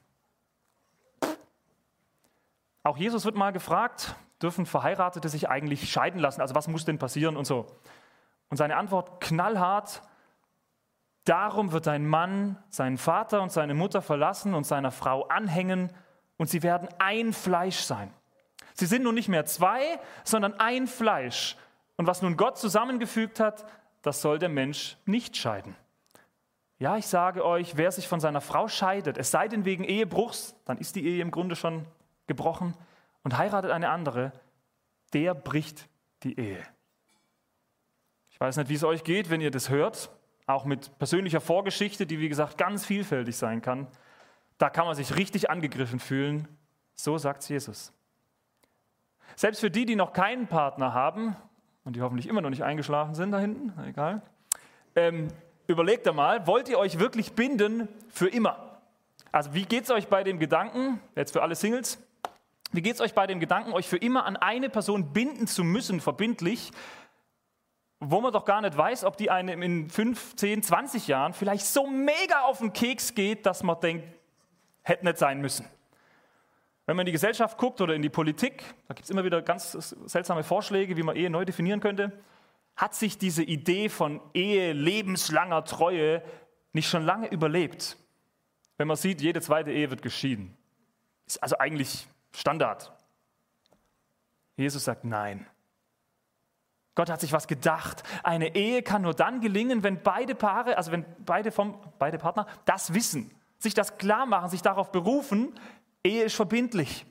Auch 2.83 2.97
Jesus 2.97 3.25
wird 3.25 3.37
mal 3.37 3.53
gefragt, 3.53 4.17
dürfen 4.43 4.67
Verheiratete 4.67 5.29
sich 5.29 5.49
eigentlich 5.49 5.91
scheiden 5.91 6.21
lassen? 6.21 6.41
Also 6.41 6.55
was 6.55 6.69
muss 6.69 6.85
denn 6.85 6.99
passieren 6.99 7.37
und 7.37 7.45
so? 7.45 7.67
Und 8.49 8.57
seine 8.57 8.77
Antwort 8.77 9.21
knallhart, 9.21 10.03
darum 11.25 11.73
wird 11.73 11.87
dein 11.87 12.07
Mann 12.07 12.63
seinen 12.69 12.99
Vater 12.99 13.41
und 13.43 13.53
seine 13.53 13.75
Mutter 13.75 14.03
verlassen 14.03 14.55
und 14.55 14.65
seiner 14.65 14.91
Frau 14.91 15.23
anhängen 15.29 15.93
und 16.37 16.51
sie 16.51 16.63
werden 16.63 16.89
ein 16.99 17.33
Fleisch 17.33 17.79
sein. 17.79 18.13
Sie 18.75 18.87
sind 18.87 19.05
nun 19.05 19.15
nicht 19.15 19.29
mehr 19.29 19.45
zwei, 19.45 20.01
sondern 20.25 20.59
ein 20.59 20.87
Fleisch. 20.87 21.57
Und 21.97 22.07
was 22.07 22.23
nun 22.23 22.37
Gott 22.37 22.59
zusammengefügt 22.59 23.39
hat, 23.39 23.65
das 24.03 24.23
soll 24.23 24.39
der 24.39 24.49
Mensch 24.49 24.97
nicht 25.07 25.37
scheiden. 25.37 25.77
Ja, 26.79 26.97
ich 26.97 27.07
sage 27.07 27.45
euch, 27.45 27.77
wer 27.77 27.93
sich 27.93 28.09
von 28.09 28.19
seiner 28.19 28.41
Frau 28.41 28.67
scheidet, 28.67 29.19
es 29.19 29.31
sei 29.31 29.47
denn 29.47 29.65
wegen 29.65 29.85
Ehebruchs, 29.85 30.57
dann 30.65 30.79
ist 30.79 30.97
die 30.97 31.07
Ehe 31.07 31.23
im 31.23 31.31
Grunde 31.31 31.55
schon 31.55 31.87
gebrochen 32.27 32.75
und 33.23 33.39
heiratet 33.39 33.71
eine 33.71 33.91
andere, 33.91 34.33
der 35.13 35.35
bricht 35.35 35.89
die 36.23 36.39
Ehe. 36.39 36.65
Ich 38.31 38.41
weiß 38.41 38.57
nicht, 38.57 38.69
wie 38.69 38.75
es 38.75 38.85
euch 38.85 39.05
geht, 39.05 39.31
wenn 39.31 39.41
ihr 39.41 39.51
das 39.51 39.69
hört, 39.69 40.11
auch 40.47 40.65
mit 40.65 40.99
persönlicher 40.99 41.41
Vorgeschichte, 41.41 42.07
die 42.07 42.19
wie 42.19 42.29
gesagt 42.29 42.59
ganz 42.59 42.85
vielfältig 42.85 43.37
sein 43.37 43.63
kann. 43.63 43.87
Da 44.59 44.71
kann 44.71 44.87
man 44.87 44.95
sich 44.95 45.17
richtig 45.17 45.51
angegriffen 45.51 46.01
fühlen. 46.01 46.49
So 46.95 47.19
sagt 47.19 47.49
Jesus. 47.49 47.93
Selbst 49.37 49.61
für 49.61 49.71
die, 49.71 49.87
die 49.87 49.97
noch 49.97 50.13
keinen 50.13 50.47
Partner 50.47 50.93
haben 50.93 51.37
und 51.85 51.97
die 51.97 52.03
hoffentlich 52.03 52.29
immer 52.29 52.41
noch 52.41 52.51
nicht 52.51 52.63
eingeschlafen 52.63 53.15
sind 53.15 53.33
da 53.33 53.39
hinten, 53.39 53.73
egal, 53.85 54.23
ähm, 54.95 55.29
überlegt 55.67 56.07
einmal, 56.07 56.47
wollt 56.47 56.69
ihr 56.69 56.79
euch 56.79 56.99
wirklich 56.99 57.33
binden 57.33 57.89
für 58.09 58.29
immer? 58.29 58.81
Also 59.31 59.55
wie 59.55 59.65
geht 59.65 59.85
es 59.85 59.91
euch 59.91 60.09
bei 60.09 60.23
dem 60.23 60.39
Gedanken, 60.39 61.01
jetzt 61.17 61.33
für 61.33 61.43
alle 61.43 61.55
Singles, 61.55 61.99
wie 62.73 62.83
geht 62.83 62.95
es 62.95 63.01
euch 63.01 63.15
bei 63.15 63.27
dem 63.27 63.41
Gedanken, 63.41 63.73
euch 63.73 63.89
für 63.89 63.99
immer 63.99 64.25
an 64.25 64.37
eine 64.37 64.69
Person 64.69 65.13
binden 65.13 65.47
zu 65.47 65.65
müssen, 65.65 66.01
verbindlich? 66.01 66.73
wo 68.05 68.21
man 68.21 68.33
doch 68.33 68.45
gar 68.45 68.61
nicht 68.61 68.77
weiß, 68.77 69.05
ob 69.05 69.17
die 69.17 69.31
einem 69.31 69.63
in 69.63 69.89
5, 69.89 70.35
10, 70.35 70.65
20 70.65 71.07
Jahren 71.07 71.35
vielleicht 71.35 71.65
so 71.65 71.87
mega 71.87 72.41
auf 72.41 72.59
den 72.59 72.73
Keks 72.73 73.15
geht, 73.15 73.47
dass 73.47 73.63
man 73.63 73.79
denkt, 73.79 74.05
hätte 74.83 75.05
nicht 75.05 75.19
sein 75.19 75.41
müssen. 75.41 75.67
Wenn 76.85 76.97
man 76.97 77.05
in 77.05 77.07
die 77.07 77.13
Gesellschaft 77.13 77.57
guckt 77.59 77.81
oder 77.81 77.95
in 77.95 78.03
die 78.03 78.09
Politik, 78.09 78.65
da 78.89 78.95
gibt 78.95 79.05
es 79.05 79.11
immer 79.11 79.23
wieder 79.23 79.41
ganz 79.41 79.71
seltsame 80.07 80.43
Vorschläge, 80.43 80.97
wie 80.97 81.05
man 81.05 81.15
Ehe 81.15 81.31
neu 81.31 81.45
definieren 81.45 81.79
könnte, 81.79 82.11
hat 82.75 82.97
sich 82.97 83.19
diese 83.19 83.45
Idee 83.45 83.89
von 83.89 84.21
Ehe 84.35 84.73
lebenslanger 84.73 85.65
Treue 85.65 86.25
nicht 86.73 86.89
schon 86.89 87.05
lange 87.05 87.29
überlebt. 87.29 87.97
Wenn 88.79 88.89
man 88.89 88.97
sieht, 88.97 89.21
jede 89.21 89.41
zweite 89.41 89.71
Ehe 89.71 89.91
wird 89.91 90.03
geschieden. 90.03 90.57
Ist 91.27 91.41
also 91.41 91.57
eigentlich 91.59 92.09
Standard. 92.35 92.93
Jesus 94.57 94.85
sagt 94.85 95.05
nein. 95.05 95.47
Gott 96.95 97.09
hat 97.09 97.21
sich 97.21 97.33
was 97.33 97.49
gedacht. 97.49 98.03
Eine 98.23 98.55
Ehe 98.55 98.83
kann 98.83 99.03
nur 99.03 99.15
dann 99.15 99.41
gelingen, 99.41 99.83
wenn 99.83 100.03
beide 100.03 100.35
Paare, 100.35 100.77
also 100.77 100.93
wenn 100.93 101.07
beide, 101.25 101.51
vom, 101.51 101.79
beide 101.99 102.19
Partner 102.19 102.47
das 102.67 102.93
wissen, 102.93 103.31
sich 103.59 103.75
das 103.75 103.97
klar 103.97 104.27
machen, 104.27 104.51
sich 104.51 104.63
darauf 104.63 104.93
berufen, 104.93 105.59
Ehe 106.05 106.25
ist 106.25 106.35
verbindlich. 106.35 107.07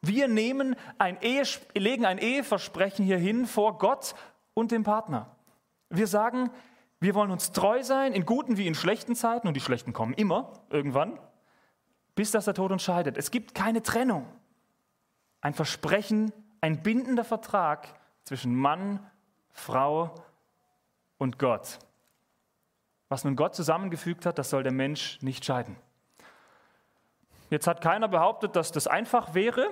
Wir 0.00 0.28
nehmen 0.28 0.76
ein 0.96 1.20
Ehe, 1.20 1.42
legen 1.74 2.06
ein 2.06 2.18
Eheversprechen 2.18 3.04
hier 3.04 3.18
hin 3.18 3.46
vor 3.46 3.78
Gott 3.78 4.14
und 4.54 4.70
dem 4.70 4.84
Partner. 4.84 5.36
Wir 5.90 6.06
sagen, 6.06 6.50
wir 7.00 7.14
wollen 7.14 7.30
uns 7.30 7.52
treu 7.52 7.82
sein, 7.82 8.12
in 8.12 8.24
guten 8.24 8.56
wie 8.56 8.66
in 8.66 8.74
schlechten 8.74 9.14
Zeiten, 9.14 9.48
und 9.48 9.54
die 9.54 9.60
schlechten 9.60 9.92
kommen 9.92 10.14
immer, 10.14 10.52
irgendwann, 10.70 11.18
bis 12.14 12.30
dass 12.30 12.46
der 12.46 12.54
Tod 12.54 12.72
uns 12.72 12.82
scheidet. 12.82 13.16
Es 13.16 13.30
gibt 13.30 13.54
keine 13.54 13.82
Trennung. 13.82 14.26
Ein 15.40 15.54
Versprechen, 15.54 16.32
ein 16.60 16.82
bindender 16.82 17.24
Vertrag 17.24 17.88
zwischen 18.24 18.54
Mann 18.54 19.00
Frau 19.50 20.14
und 21.18 21.38
Gott. 21.38 21.78
Was 23.08 23.24
nun 23.24 23.36
Gott 23.36 23.54
zusammengefügt 23.54 24.26
hat, 24.26 24.38
das 24.38 24.50
soll 24.50 24.62
der 24.62 24.72
Mensch 24.72 25.18
nicht 25.22 25.44
scheiden. 25.44 25.76
Jetzt 27.50 27.66
hat 27.66 27.80
keiner 27.80 28.08
behauptet, 28.08 28.56
dass 28.56 28.72
das 28.72 28.86
einfach 28.86 29.34
wäre. 29.34 29.68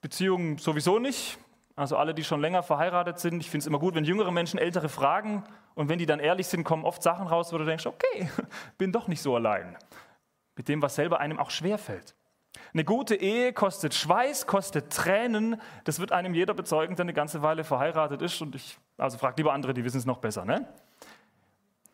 Beziehungen 0.00 0.58
sowieso 0.58 0.98
nicht. 0.98 1.38
Also 1.76 1.96
alle, 1.96 2.14
die 2.14 2.22
schon 2.22 2.40
länger 2.40 2.62
verheiratet 2.62 3.18
sind, 3.18 3.40
ich 3.40 3.50
finde 3.50 3.62
es 3.62 3.66
immer 3.66 3.80
gut, 3.80 3.96
wenn 3.96 4.04
jüngere 4.04 4.30
Menschen 4.30 4.60
ältere 4.60 4.88
fragen 4.88 5.42
und 5.74 5.88
wenn 5.88 5.98
die 5.98 6.06
dann 6.06 6.20
ehrlich 6.20 6.46
sind, 6.46 6.62
kommen 6.62 6.84
oft 6.84 7.02
Sachen 7.02 7.26
raus, 7.26 7.52
wo 7.52 7.58
du 7.58 7.64
denkst, 7.64 7.86
okay, 7.86 8.30
bin 8.78 8.92
doch 8.92 9.08
nicht 9.08 9.20
so 9.20 9.34
allein. 9.34 9.76
Mit 10.56 10.68
dem, 10.68 10.80
was 10.82 10.94
selber 10.94 11.18
einem 11.18 11.40
auch 11.40 11.50
schwerfällt. 11.50 12.14
Eine 12.72 12.84
gute 12.84 13.14
Ehe 13.14 13.52
kostet 13.52 13.94
Schweiß, 13.94 14.46
kostet 14.46 14.92
Tränen. 14.92 15.60
Das 15.84 16.00
wird 16.00 16.12
einem 16.12 16.34
jeder 16.34 16.54
bezeugen, 16.54 16.96
der 16.96 17.04
eine 17.04 17.12
ganze 17.12 17.42
Weile 17.42 17.64
verheiratet 17.64 18.22
ist. 18.22 18.40
Und 18.40 18.54
ich, 18.54 18.78
also 18.98 19.18
fragt 19.18 19.38
lieber 19.38 19.52
andere, 19.52 19.74
die 19.74 19.84
wissen 19.84 19.98
es 19.98 20.06
noch 20.06 20.18
besser. 20.18 20.44
Ne? 20.44 20.66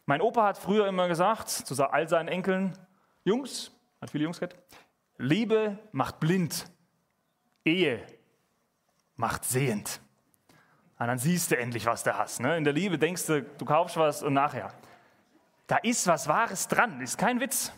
Mein 0.07 0.21
Opa 0.21 0.47
hat 0.47 0.59
früher 0.59 0.87
immer 0.87 1.09
gesagt 1.09 1.51
zu 1.51 1.91
all 1.91 2.09
seinen 2.09 2.29
Enkeln: 2.29 2.77
Jungs, 3.25 3.73
hat 4.01 4.11
viele 4.11 4.25
Jungs 4.25 4.41
gehabt, 4.41 4.57
Liebe 5.19 5.79
macht 5.93 6.19
blind, 6.19 6.65
Ehe 7.65 8.03
macht 9.17 9.45
sehend. 9.45 10.01
Und 10.99 11.07
dann 11.07 11.19
siehst 11.19 11.51
du 11.51 11.57
endlich, 11.57 11.87
was 11.87 12.03
du 12.05 12.17
hast. 12.17 12.41
Ne? 12.41 12.57
In 12.57 12.65
der 12.65 12.73
Liebe 12.73 12.99
denkst 12.99 13.27
du, 13.27 13.43
du 13.43 13.65
kaufst 13.65 13.97
was 13.97 14.23
und 14.23 14.35
nachher. 14.35 14.73
Da 15.67 15.77
ist 15.77 16.07
was 16.07 16.27
Wahres 16.27 16.69
dran, 16.69 17.01
ist 17.01 17.17
kein 17.17 17.41
Witz. 17.41 17.73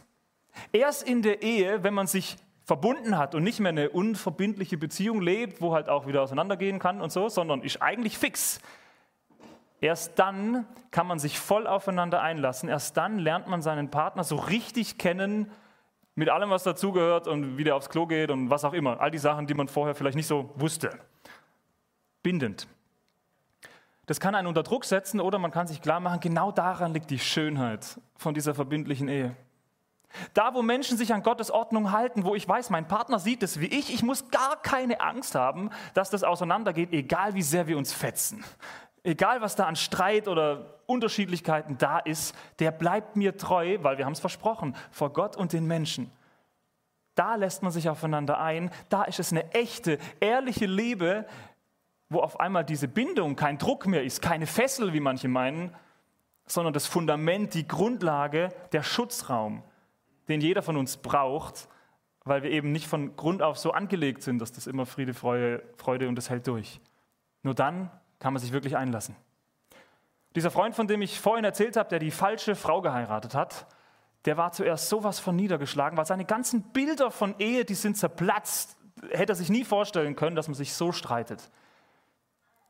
Erst 0.73 1.03
in 1.03 1.23
der 1.23 1.43
Ehe, 1.43 1.83
wenn 1.83 1.95
man 1.95 2.07
sich 2.07 2.37
verbunden 2.65 3.19
hat 3.19 3.35
und 3.35 3.43
nicht 3.43 3.61
mehr 3.61 3.71
eine 3.71 3.91
unverbindliche 3.91 4.79
Beziehung 4.79 5.21
lebt, 5.21 5.61
wo 5.61 5.75
halt 5.75 5.89
auch 5.89 6.07
wieder 6.07 6.23
auseinandergehen 6.23 6.79
kann 6.79 7.01
und 7.01 7.11
so, 7.11 7.29
sondern 7.29 7.63
ist 7.63 7.83
eigentlich 7.83 8.19
fix. 8.19 8.61
Erst 9.81 10.19
dann 10.19 10.65
kann 10.93 11.09
man 11.09 11.19
sich 11.19 11.41
voll 11.41 11.67
aufeinander 11.67 12.23
einlassen. 12.23 12.69
Erst 12.69 12.97
dann 12.97 13.19
lernt 13.19 13.49
man 13.49 13.63
seinen 13.63 13.91
Partner 13.91 14.23
so 14.23 14.37
richtig 14.37 14.97
kennen, 14.97 15.51
mit 16.15 16.29
allem, 16.29 16.51
was 16.51 16.63
dazugehört 16.63 17.27
und 17.27 17.57
wie 17.57 17.65
der 17.65 17.75
aufs 17.75 17.89
Klo 17.89 18.07
geht 18.07 18.31
und 18.31 18.51
was 18.51 18.65
auch 18.65 18.75
immer. 18.75 19.01
All 19.01 19.11
die 19.11 19.19
Sachen, 19.19 19.47
die 19.47 19.55
man 19.55 19.67
vorher 19.67 19.95
vielleicht 19.95 20.17
nicht 20.17 20.27
so 20.27 20.53
wusste. 20.57 20.91
Bindend. 22.23 22.69
Das 24.07 24.21
kann 24.21 24.35
einen 24.35 24.47
unter 24.47 24.63
Druck 24.63 24.85
setzen 24.85 25.21
oder 25.21 25.39
man 25.39 25.51
kann 25.51 25.67
sich 25.67 25.81
klar 25.81 26.01
machen, 26.01 26.21
genau 26.21 26.53
daran 26.53 26.93
liegt 26.93 27.11
die 27.11 27.19
Schönheit 27.19 27.99
von 28.17 28.35
dieser 28.35 28.55
verbindlichen 28.55 29.09
Ehe. 29.09 29.35
Da, 30.35 30.55
wo 30.55 30.63
Menschen 30.63 30.97
sich 30.97 31.13
an 31.15 31.23
Gottes 31.23 31.51
Ordnung 31.51 31.93
halten, 31.93 32.25
wo 32.25 32.35
ich 32.35 32.47
weiß, 32.47 32.71
mein 32.71 32.89
Partner 32.89 33.19
sieht 33.19 33.43
es 33.43 33.61
wie 33.61 33.67
ich, 33.67 33.93
ich 33.93 34.03
muss 34.03 34.31
gar 34.31 34.61
keine 34.61 35.01
Angst 35.01 35.35
haben, 35.35 35.71
dass 35.95 36.11
das 36.11 36.25
auseinandergeht, 36.25 36.93
egal 36.93 37.35
wie 37.35 37.43
sehr 37.43 37.67
wir 37.67 37.79
uns 37.79 37.93
fetzen. 37.93 38.45
Egal, 39.05 39.41
was 39.41 39.57
da 39.57 39.67
an 39.67 39.75
Streit 39.75 40.29
oder 40.29 40.79
Unterschiedlichkeiten 40.87 41.77
da 41.79 41.99
ist, 41.99 42.35
der 42.61 42.71
bleibt 42.71 43.17
mir 43.17 43.37
treu, 43.37 43.79
weil 43.83 43.99
wir 43.99 44.05
haben 44.05 44.13
es 44.13 44.21
versprochen, 44.21 44.77
vor 44.91 45.13
Gott 45.13 45.37
und 45.37 45.53
den 45.53 45.67
Menschen. 45.67 46.11
Da 47.15 47.35
lässt 47.35 47.63
man 47.63 47.73
sich 47.73 47.89
aufeinander 47.89 48.39
ein, 48.39 48.71
da 48.89 49.03
ist 49.05 49.19
es 49.19 49.33
eine 49.33 49.53
echte, 49.53 49.99
ehrliche 50.21 50.67
Liebe, 50.67 51.27
wo 52.09 52.21
auf 52.21 52.39
einmal 52.41 52.65
diese 52.65 52.89
Bindung 52.89 53.37
kein 53.37 53.59
Druck 53.59 53.87
mehr 53.87 54.05
ist, 54.05 54.23
keine 54.23 54.47
Fessel, 54.47 54.93
wie 54.93 55.01
manche 55.01 55.29
meinen, 55.29 55.75
sondern 56.47 56.73
das 56.73 56.87
Fundament, 56.87 57.55
die 57.55 57.67
Grundlage, 57.67 58.51
der 58.73 58.83
Schutzraum 58.83 59.63
den 60.29 60.41
jeder 60.41 60.63
von 60.63 60.77
uns 60.77 60.97
braucht, 60.97 61.69
weil 62.25 62.43
wir 62.43 62.51
eben 62.51 62.73
nicht 62.73 62.87
von 62.87 63.17
Grund 63.17 63.43
auf 63.43 63.59
so 63.59 63.73
angelegt 63.73 64.23
sind, 64.23 64.39
dass 64.39 64.53
das 64.53 64.67
immer 64.67 64.87
Friede, 64.87 65.15
Freude, 65.15 65.63
Freude 65.77 66.09
und 66.09 66.15
das 66.15 66.31
hält 66.31 66.47
durch. 66.47 66.81
Nur 67.43 67.55
dann 67.55 67.91
kann 68.21 68.33
man 68.33 68.41
sich 68.41 68.53
wirklich 68.53 68.77
einlassen. 68.77 69.17
Dieser 70.37 70.51
Freund, 70.51 70.75
von 70.75 70.87
dem 70.87 71.03
ich 71.03 71.21
vorhin 71.21 71.45
erzählt 71.45 71.77
habe, 71.77 71.89
der 71.89 71.99
die 71.99 72.11
falsche 72.11 72.55
Frau 72.55 72.81
geheiratet 72.81 73.35
hat, 73.35 73.67
der 74.25 74.37
war 74.37 74.53
zuerst 74.53 74.89
sowas 74.89 75.19
von 75.19 75.35
niedergeschlagen, 75.35 75.99
weil 75.99 76.07
seine 76.07 76.25
ganzen 76.25 76.63
Bilder 76.63 77.11
von 77.11 77.35
Ehe, 77.39 77.65
die 77.65 77.75
sind 77.75 77.97
zerplatzt. 77.97 78.77
Hätte 79.11 79.33
er 79.33 79.37
sich 79.37 79.51
nie 79.51 79.65
vorstellen 79.65 80.15
können, 80.15 80.37
dass 80.37 80.47
man 80.47 80.55
sich 80.55 80.75
so 80.75 80.93
streitet. 80.93 81.51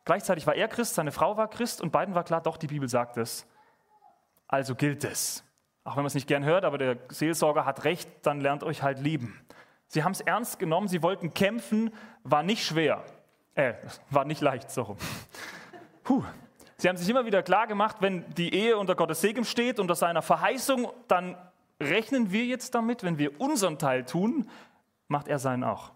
Gleichzeitig 0.04 0.46
war 0.46 0.54
er 0.54 0.66
Christ, 0.68 0.94
seine 0.94 1.12
Frau 1.12 1.36
war 1.36 1.48
Christ 1.48 1.80
und 1.80 1.92
beiden 1.92 2.14
war 2.14 2.24
klar, 2.24 2.40
doch, 2.40 2.56
die 2.56 2.66
Bibel 2.66 2.88
sagt 2.88 3.18
es. 3.18 3.46
Also 4.48 4.74
gilt 4.74 5.04
es. 5.04 5.44
Auch 5.84 5.96
wenn 5.96 6.02
man 6.02 6.06
es 6.06 6.14
nicht 6.14 6.28
gern 6.28 6.44
hört, 6.44 6.64
aber 6.64 6.78
der 6.78 6.96
Seelsorger 7.08 7.64
hat 7.64 7.84
recht, 7.84 8.08
dann 8.22 8.40
lernt 8.40 8.62
euch 8.62 8.82
halt 8.82 9.00
lieben. 9.00 9.40
Sie 9.88 10.04
haben 10.04 10.12
es 10.12 10.20
ernst 10.20 10.58
genommen, 10.58 10.88
sie 10.88 11.02
wollten 11.02 11.34
kämpfen, 11.34 11.92
war 12.22 12.42
nicht 12.42 12.64
schwer. 12.64 13.04
Äh, 13.54 13.74
war 14.08 14.24
nicht 14.24 14.40
leicht, 14.40 14.70
so 14.70 14.82
rum. 14.82 14.96
Puh. 16.04 16.22
Sie 16.78 16.88
haben 16.88 16.96
sich 16.96 17.08
immer 17.08 17.26
wieder 17.26 17.42
klar 17.42 17.66
gemacht, 17.66 17.96
wenn 18.00 18.24
die 18.34 18.54
Ehe 18.54 18.76
unter 18.76 18.94
Gottes 18.94 19.20
Segen 19.20 19.44
steht, 19.44 19.78
unter 19.78 19.94
seiner 19.94 20.22
Verheißung, 20.22 20.90
dann 21.06 21.36
rechnen 21.80 22.32
wir 22.32 22.44
jetzt 22.44 22.74
damit, 22.74 23.04
wenn 23.04 23.18
wir 23.18 23.40
unseren 23.40 23.78
Teil 23.78 24.04
tun, 24.04 24.48
macht 25.08 25.28
er 25.28 25.38
seinen 25.38 25.62
auch. 25.62 25.92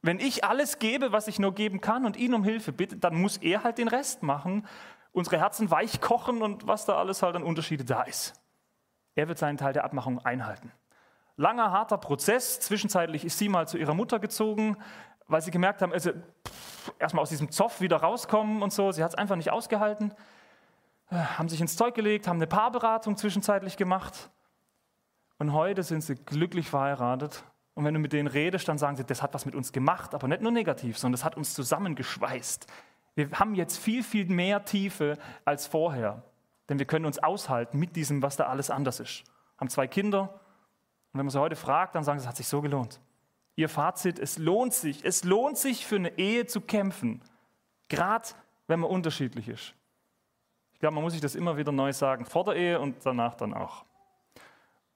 Wenn 0.00 0.20
ich 0.20 0.44
alles 0.44 0.78
gebe, 0.78 1.12
was 1.12 1.28
ich 1.28 1.38
nur 1.38 1.54
geben 1.54 1.80
kann 1.80 2.06
und 2.06 2.16
ihn 2.16 2.32
um 2.32 2.44
Hilfe 2.44 2.72
bitte, 2.72 2.96
dann 2.96 3.20
muss 3.20 3.38
er 3.38 3.64
halt 3.64 3.78
den 3.78 3.88
Rest 3.88 4.22
machen, 4.22 4.66
unsere 5.12 5.38
Herzen 5.38 5.70
weich 5.70 6.00
kochen 6.00 6.42
und 6.42 6.66
was 6.66 6.84
da 6.84 6.96
alles 6.96 7.22
halt 7.22 7.34
an 7.36 7.42
Unterschiede 7.42 7.84
da 7.84 8.02
ist. 8.02 8.34
Er 9.16 9.26
wird 9.26 9.38
seinen 9.38 9.56
Teil 9.56 9.72
der 9.72 9.84
Abmachung 9.84 10.24
einhalten. 10.24 10.70
Langer, 11.36 11.72
harter 11.72 11.98
Prozess. 11.98 12.60
Zwischenzeitlich 12.60 13.24
ist 13.24 13.38
sie 13.38 13.48
mal 13.48 13.66
zu 13.66 13.78
ihrer 13.78 13.94
Mutter 13.94 14.18
gezogen, 14.18 14.76
weil 15.26 15.42
sie 15.42 15.50
gemerkt 15.50 15.82
haben, 15.82 15.92
also 15.92 16.12
erstmal 16.98 17.22
aus 17.22 17.30
diesem 17.30 17.50
Zoff 17.50 17.80
wieder 17.80 17.96
rauskommen 17.96 18.62
und 18.62 18.72
so. 18.72 18.92
Sie 18.92 19.02
hat 19.02 19.10
es 19.10 19.18
einfach 19.18 19.36
nicht 19.36 19.50
ausgehalten. 19.50 20.14
Äh, 21.10 21.16
haben 21.16 21.48
sich 21.48 21.60
ins 21.60 21.76
Zeug 21.76 21.94
gelegt, 21.94 22.28
haben 22.28 22.36
eine 22.36 22.46
Paarberatung 22.46 23.16
zwischenzeitlich 23.16 23.76
gemacht. 23.76 24.30
Und 25.38 25.52
heute 25.52 25.82
sind 25.82 26.02
sie 26.02 26.14
glücklich 26.14 26.68
verheiratet. 26.68 27.42
Und 27.74 27.84
wenn 27.84 27.94
du 27.94 28.00
mit 28.00 28.12
denen 28.12 28.28
redest, 28.28 28.68
dann 28.68 28.78
sagen 28.78 28.96
sie, 28.96 29.04
das 29.04 29.22
hat 29.22 29.34
was 29.34 29.44
mit 29.44 29.54
uns 29.54 29.72
gemacht, 29.72 30.14
aber 30.14 30.28
nicht 30.28 30.40
nur 30.40 30.52
negativ, 30.52 30.96
sondern 30.96 31.12
das 31.12 31.24
hat 31.24 31.36
uns 31.36 31.52
zusammengeschweißt. 31.52 32.66
Wir 33.14 33.30
haben 33.32 33.54
jetzt 33.54 33.78
viel, 33.78 34.02
viel 34.02 34.26
mehr 34.26 34.64
Tiefe 34.64 35.18
als 35.44 35.66
vorher. 35.66 36.22
Denn 36.68 36.78
wir 36.78 36.86
können 36.86 37.06
uns 37.06 37.18
aushalten 37.18 37.78
mit 37.78 37.96
diesem, 37.96 38.22
was 38.22 38.36
da 38.36 38.46
alles 38.46 38.70
anders 38.70 39.00
ist. 39.00 39.24
Haben 39.58 39.70
zwei 39.70 39.86
Kinder 39.86 40.40
und 41.16 41.20
wenn 41.20 41.26
man 41.26 41.30
sie 41.30 41.40
heute 41.40 41.56
fragt, 41.56 41.94
dann 41.94 42.04
sagen 42.04 42.18
sie, 42.18 42.24
es 42.24 42.28
hat 42.28 42.36
sich 42.36 42.46
so 42.46 42.60
gelohnt. 42.60 43.00
Ihr 43.54 43.70
Fazit, 43.70 44.18
es 44.18 44.36
lohnt 44.36 44.74
sich, 44.74 45.02
es 45.02 45.24
lohnt 45.24 45.56
sich 45.56 45.86
für 45.86 45.96
eine 45.96 46.18
Ehe 46.18 46.44
zu 46.44 46.60
kämpfen, 46.60 47.22
gerade 47.88 48.28
wenn 48.66 48.80
man 48.80 48.90
unterschiedlich 48.90 49.48
ist. 49.48 49.74
Ich 50.74 50.80
glaube, 50.80 50.94
man 50.94 51.02
muss 51.02 51.14
sich 51.14 51.22
das 51.22 51.34
immer 51.34 51.56
wieder 51.56 51.72
neu 51.72 51.94
sagen, 51.94 52.26
vor 52.26 52.44
der 52.44 52.56
Ehe 52.56 52.80
und 52.80 52.96
danach 53.06 53.34
dann 53.34 53.54
auch. 53.54 53.86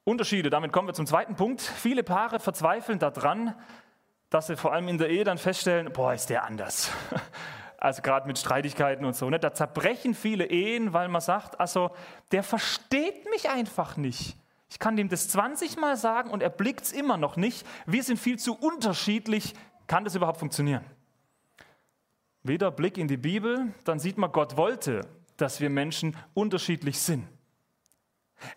Unterschiede, 0.04 0.50
damit 0.50 0.72
kommen 0.72 0.88
wir 0.88 0.92
zum 0.92 1.06
zweiten 1.06 1.36
Punkt. 1.36 1.62
Viele 1.62 2.02
Paare 2.02 2.38
verzweifeln 2.38 2.98
daran, 2.98 3.54
dass 4.28 4.48
sie 4.48 4.56
vor 4.56 4.74
allem 4.74 4.88
in 4.88 4.98
der 4.98 5.08
Ehe 5.08 5.24
dann 5.24 5.38
feststellen, 5.38 5.90
boah, 5.90 6.12
ist 6.12 6.28
der 6.28 6.44
anders. 6.44 6.92
Also 7.80 8.02
gerade 8.02 8.26
mit 8.26 8.38
Streitigkeiten 8.38 9.04
und 9.04 9.16
so. 9.16 9.28
Ne? 9.30 9.38
Da 9.38 9.52
zerbrechen 9.54 10.14
viele 10.14 10.46
Ehen, 10.46 10.92
weil 10.92 11.08
man 11.08 11.20
sagt, 11.20 11.58
also 11.58 11.90
der 12.30 12.42
versteht 12.42 13.28
mich 13.30 13.49
einfach 13.49 13.96
nicht. 13.96 14.37
Ich 14.68 14.78
kann 14.78 14.96
dem 14.96 15.08
das 15.08 15.28
20 15.28 15.78
Mal 15.78 15.96
sagen 15.96 16.30
und 16.30 16.42
er 16.42 16.50
blickt 16.50 16.82
es 16.82 16.92
immer 16.92 17.16
noch 17.16 17.37
nicht. 17.37 17.66
Wir 17.87 18.02
sind 18.02 18.18
viel 18.18 18.38
zu 18.38 18.54
unterschiedlich. 18.54 19.54
Kann 19.87 20.04
das 20.04 20.14
überhaupt 20.14 20.38
funktionieren? 20.38 20.84
Wieder 22.42 22.70
Blick 22.70 22.96
in 22.96 23.08
die 23.08 23.16
Bibel, 23.16 23.75
dann 23.84 23.99
sieht 23.99 24.16
man, 24.16 24.30
Gott 24.30 24.56
wollte, 24.56 25.06
dass 25.37 25.60
wir 25.60 25.70
Menschen 25.70 26.16
unterschiedlich 26.34 26.99
sind. 27.00 27.26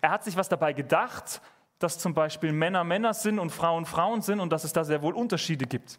Er 0.00 0.10
hat 0.10 0.24
sich 0.24 0.36
was 0.36 0.48
dabei 0.48 0.72
gedacht, 0.72 1.42
dass 1.78 1.98
zum 1.98 2.14
Beispiel 2.14 2.52
Männer 2.52 2.84
Männer 2.84 3.12
sind 3.12 3.38
und 3.38 3.50
Frauen 3.50 3.84
Frauen 3.84 4.22
sind 4.22 4.40
und 4.40 4.50
dass 4.52 4.64
es 4.64 4.72
da 4.72 4.84
sehr 4.84 5.02
wohl 5.02 5.14
Unterschiede 5.14 5.66
gibt. 5.66 5.98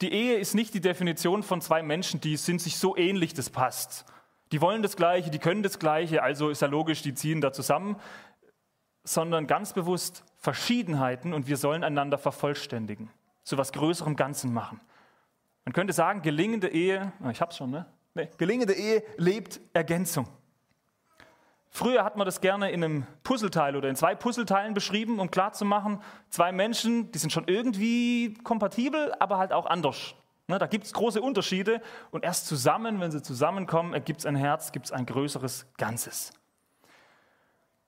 Die 0.00 0.12
Ehe 0.12 0.38
ist 0.38 0.54
nicht 0.54 0.72
die 0.72 0.80
Definition 0.80 1.42
von 1.42 1.60
zwei 1.60 1.82
Menschen, 1.82 2.20
die 2.20 2.36
sind 2.36 2.60
sich 2.60 2.78
so 2.78 2.96
ähnlich, 2.96 3.34
das 3.34 3.50
passt. 3.50 4.06
Die 4.52 4.60
wollen 4.60 4.82
das 4.82 4.96
Gleiche, 4.96 5.30
die 5.30 5.38
können 5.38 5.62
das 5.62 5.78
Gleiche, 5.78 6.22
also 6.22 6.48
ist 6.48 6.62
ja 6.62 6.68
logisch, 6.68 7.02
die 7.02 7.14
ziehen 7.14 7.40
da 7.40 7.52
zusammen, 7.52 7.96
sondern 9.04 9.46
ganz 9.46 9.72
bewusst 9.72 10.24
Verschiedenheiten 10.38 11.34
und 11.34 11.46
wir 11.46 11.56
sollen 11.56 11.84
einander 11.84 12.18
vervollständigen, 12.18 13.10
zu 13.44 13.58
was 13.58 13.72
Größerem 13.72 14.16
Ganzen 14.16 14.52
machen. 14.52 14.80
Man 15.64 15.74
könnte 15.74 15.92
sagen, 15.92 16.22
gelingende 16.22 16.68
Ehe, 16.68 17.12
ah, 17.22 17.30
ich 17.30 17.40
hab's 17.40 17.58
schon, 17.58 17.70
ne? 17.70 17.86
Nee, 18.14 18.28
gelingende 18.38 18.72
Ehe 18.72 19.04
lebt 19.18 19.60
Ergänzung. 19.72 20.26
Früher 21.72 22.04
hat 22.04 22.16
man 22.16 22.24
das 22.24 22.40
gerne 22.40 22.70
in 22.72 22.82
einem 22.82 23.06
Puzzleteil 23.22 23.76
oder 23.76 23.88
in 23.88 23.94
zwei 23.94 24.16
Puzzleteilen 24.16 24.74
beschrieben, 24.74 25.20
um 25.20 25.30
klarzumachen, 25.30 26.02
zwei 26.28 26.50
Menschen, 26.50 27.12
die 27.12 27.18
sind 27.18 27.32
schon 27.32 27.44
irgendwie 27.46 28.34
kompatibel, 28.42 29.14
aber 29.20 29.38
halt 29.38 29.52
auch 29.52 29.66
anders. 29.66 30.14
Ne, 30.48 30.58
da 30.58 30.66
gibt 30.66 30.84
es 30.84 30.92
große 30.92 31.22
Unterschiede 31.22 31.80
und 32.10 32.24
erst 32.24 32.48
zusammen, 32.48 32.98
wenn 32.98 33.12
sie 33.12 33.22
zusammenkommen, 33.22 33.94
ergibt 33.94 34.18
es 34.18 34.26
ein 34.26 34.34
Herz, 34.34 34.72
gibt 34.72 34.86
es 34.86 34.92
ein 34.92 35.06
größeres 35.06 35.72
Ganzes. 35.76 36.32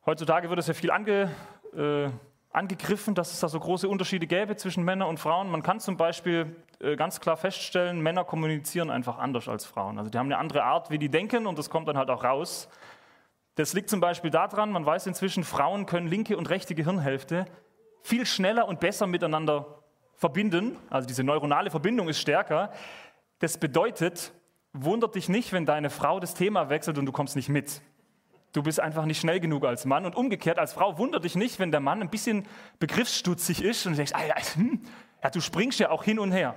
Heutzutage 0.06 0.48
wird 0.48 0.60
es 0.60 0.68
ja 0.68 0.74
viel 0.74 0.92
ange, 0.92 1.28
äh, 1.76 2.08
angegriffen, 2.52 3.16
dass 3.16 3.32
es 3.32 3.40
da 3.40 3.48
so 3.48 3.58
große 3.58 3.88
Unterschiede 3.88 4.28
gäbe 4.28 4.54
zwischen 4.54 4.84
Männern 4.84 5.08
und 5.08 5.18
Frauen. 5.18 5.50
Man 5.50 5.64
kann 5.64 5.80
zum 5.80 5.96
Beispiel 5.96 6.54
äh, 6.78 6.94
ganz 6.94 7.18
klar 7.18 7.36
feststellen, 7.36 8.00
Männer 8.00 8.24
kommunizieren 8.24 8.90
einfach 8.90 9.18
anders 9.18 9.48
als 9.48 9.64
Frauen. 9.64 9.98
Also 9.98 10.10
die 10.10 10.18
haben 10.18 10.26
eine 10.26 10.38
andere 10.38 10.62
Art, 10.62 10.88
wie 10.90 10.98
die 10.98 11.08
denken 11.08 11.48
und 11.48 11.58
das 11.58 11.68
kommt 11.68 11.88
dann 11.88 11.98
halt 11.98 12.10
auch 12.10 12.22
raus. 12.22 12.68
Das 13.54 13.74
liegt 13.74 13.90
zum 13.90 14.00
Beispiel 14.00 14.30
daran, 14.30 14.72
man 14.72 14.86
weiß 14.86 15.06
inzwischen, 15.06 15.44
Frauen 15.44 15.86
können 15.86 16.06
linke 16.06 16.36
und 16.36 16.48
rechte 16.48 16.74
Gehirnhälfte 16.74 17.46
viel 18.02 18.26
schneller 18.26 18.66
und 18.66 18.80
besser 18.80 19.06
miteinander 19.06 19.82
verbinden. 20.16 20.76
Also 20.90 21.06
diese 21.06 21.24
neuronale 21.24 21.70
Verbindung 21.70 22.08
ist 22.08 22.20
stärker. 22.20 22.72
Das 23.38 23.58
bedeutet, 23.58 24.32
wundert 24.72 25.14
dich 25.14 25.28
nicht, 25.28 25.52
wenn 25.52 25.66
deine 25.66 25.90
Frau 25.90 26.20
das 26.20 26.34
Thema 26.34 26.68
wechselt 26.68 26.98
und 26.98 27.06
du 27.06 27.12
kommst 27.12 27.36
nicht 27.36 27.48
mit. 27.48 27.82
Du 28.52 28.62
bist 28.62 28.80
einfach 28.80 29.06
nicht 29.06 29.20
schnell 29.20 29.40
genug 29.40 29.64
als 29.64 29.84
Mann. 29.84 30.04
Und 30.04 30.14
umgekehrt, 30.14 30.58
als 30.58 30.74
Frau 30.74 30.98
wundert 30.98 31.24
dich 31.24 31.36
nicht, 31.36 31.58
wenn 31.58 31.70
der 31.70 31.80
Mann 31.80 32.02
ein 32.02 32.10
bisschen 32.10 32.46
begriffsstutzig 32.78 33.62
ist 33.62 33.86
und 33.86 33.92
du 33.92 33.96
denkst, 33.96 34.12
Alter, 34.12 34.34
hm, 34.54 34.82
ja, 35.22 35.30
du 35.30 35.40
springst 35.40 35.80
ja 35.80 35.90
auch 35.90 36.04
hin 36.04 36.18
und 36.18 36.32
her. 36.32 36.56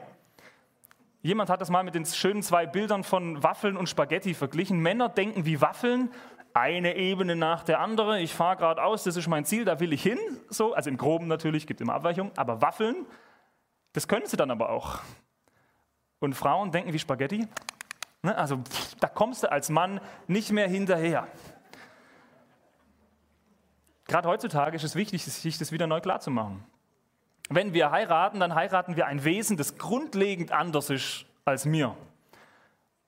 Jemand 1.22 1.50
hat 1.50 1.62
das 1.62 1.70
mal 1.70 1.84
mit 1.84 1.96
den 1.96 2.06
schönen 2.06 2.44
zwei 2.44 2.68
Bildern 2.68 3.04
von 3.04 3.42
Waffeln 3.42 3.78
und 3.78 3.90
Spaghetti 3.90 4.34
verglichen. 4.36 4.80
Männer 4.80 5.10
denken 5.10 5.46
wie 5.46 5.60
Waffeln 5.60 6.12
eine 6.56 6.96
Ebene 6.96 7.36
nach 7.36 7.64
der 7.64 7.82
anderen. 7.82 8.22
Ich 8.22 8.34
fahre 8.34 8.56
geradeaus, 8.56 9.04
das 9.04 9.18
ist 9.18 9.28
mein 9.28 9.44
Ziel, 9.44 9.66
da 9.66 9.82
will 9.82 9.92
ich 9.92 10.02
hin. 10.02 10.18
So, 10.48 10.74
also 10.74 10.90
im 10.90 10.96
Groben 10.96 11.28
natürlich, 11.28 11.68
gibt 11.68 11.82
immer 11.82 11.94
Abweichungen, 11.94 12.32
aber 12.38 12.62
Waffeln, 12.62 13.06
das 13.92 14.08
können 14.08 14.26
sie 14.26 14.38
dann 14.38 14.50
aber 14.50 14.70
auch. 14.70 15.00
Und 16.20 16.34
Frauen 16.34 16.72
denken 16.72 16.94
wie 16.94 17.00
Spaghetti. 17.00 17.46
Ne? 18.22 18.38
Also 18.38 18.62
da 19.02 19.08
kommst 19.10 19.44
du 19.44 19.52
als 19.52 19.70
Mann 19.70 20.00
nicht 20.28 20.50
mehr 20.54 20.70
hinterher. 20.70 21.28
Gerade 24.08 24.30
heutzutage 24.30 24.78
ist 24.78 24.84
es 24.84 24.96
wichtig, 24.96 25.26
sich 25.26 25.58
das 25.58 25.74
wieder 25.74 25.88
neu 25.88 26.00
klarzumachen. 26.00 26.64
Wenn 27.50 27.74
wir 27.74 27.92
heiraten, 27.92 28.40
dann 28.40 28.56
heiraten 28.56 28.96
wir 28.96 29.08
ein 29.08 29.26
Wesen, 29.26 29.58
das 29.58 29.78
grundlegend 29.78 30.54
anders 30.54 30.90
ist 30.90 31.26
als 31.44 31.66
mir. 31.66 31.98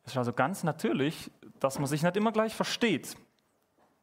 Es 0.04 0.12
ist 0.12 0.18
also 0.18 0.34
ganz 0.34 0.64
natürlich, 0.64 1.32
dass 1.62 1.80
man 1.80 1.88
sich 1.88 2.04
nicht 2.04 2.18
immer 2.18 2.34
gleich 2.34 2.54
versteht 2.54 3.16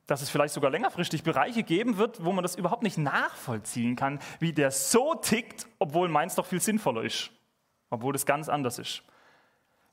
dass 0.06 0.22
es 0.22 0.30
vielleicht 0.30 0.54
sogar 0.54 0.70
längerfristig 0.70 1.22
Bereiche 1.22 1.62
geben 1.62 1.96
wird, 1.96 2.24
wo 2.24 2.32
man 2.32 2.42
das 2.42 2.56
überhaupt 2.56 2.82
nicht 2.82 2.98
nachvollziehen 2.98 3.96
kann, 3.96 4.18
wie 4.38 4.52
der 4.52 4.70
so 4.70 5.14
tickt, 5.14 5.66
obwohl 5.78 6.08
meins 6.08 6.34
doch 6.34 6.46
viel 6.46 6.60
sinnvoller 6.60 7.02
ist, 7.02 7.30
obwohl 7.90 8.12
das 8.12 8.26
ganz 8.26 8.48
anders 8.48 8.78
ist. 8.78 9.02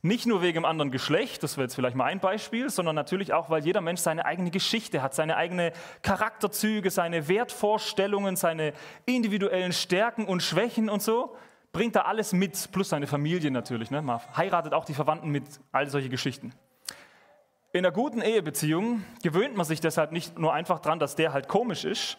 Nicht 0.04 0.26
nur 0.26 0.42
wegen 0.42 0.56
dem 0.56 0.66
anderen 0.66 0.90
Geschlecht, 0.90 1.44
das 1.44 1.58
wäre 1.58 1.66
jetzt 1.66 1.76
vielleicht 1.76 1.96
mal 1.96 2.06
ein 2.06 2.20
Beispiel, 2.20 2.72
sondern 2.72 2.96
natürlich 2.96 3.34
auch, 3.34 3.52
weil 3.52 3.64
jeder 3.64 3.82
Mensch 3.82 4.00
seine 4.00 4.26
eigene 4.26 4.50
Geschichte 4.50 5.04
hat, 5.04 5.14
seine 5.14 5.38
eigenen 5.38 5.72
Charakterzüge, 6.02 6.90
seine 6.90 7.28
Wertvorstellungen, 7.28 8.36
seine 8.36 8.74
individuellen 9.06 9.74
Stärken 9.74 10.26
und 10.26 10.42
Schwächen 10.42 10.90
und 10.90 11.04
so. 11.04 11.36
Bringt 11.72 11.96
da 11.96 12.02
alles 12.02 12.34
mit, 12.34 12.72
plus 12.72 12.90
seine 12.90 13.06
Familie 13.06 13.52
natürlich. 13.52 13.92
Ne? 13.92 14.02
Man 14.02 14.20
heiratet 14.36 14.74
auch 14.74 14.86
die 14.86 14.96
Verwandten 14.96 15.30
mit, 15.30 15.44
all 15.72 15.88
solche 15.88 16.10
Geschichten. 16.10 16.52
In 17.74 17.86
einer 17.86 17.94
guten 17.94 18.22
Ehebeziehung 18.22 19.06
gewöhnt 19.24 19.56
man 19.56 19.66
sich 19.66 19.80
deshalb 19.80 20.12
nicht 20.12 20.38
nur 20.38 20.54
einfach 20.54 20.80
daran, 20.80 21.00
dass 21.00 21.16
der 21.16 21.32
halt 21.32 21.48
komisch 21.48 21.86
ist, 21.86 22.18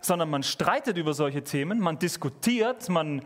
sondern 0.00 0.30
man 0.30 0.44
streitet 0.44 0.96
über 0.96 1.14
solche 1.14 1.42
Themen, 1.42 1.80
man 1.80 1.98
diskutiert, 1.98 2.88
man 2.88 3.24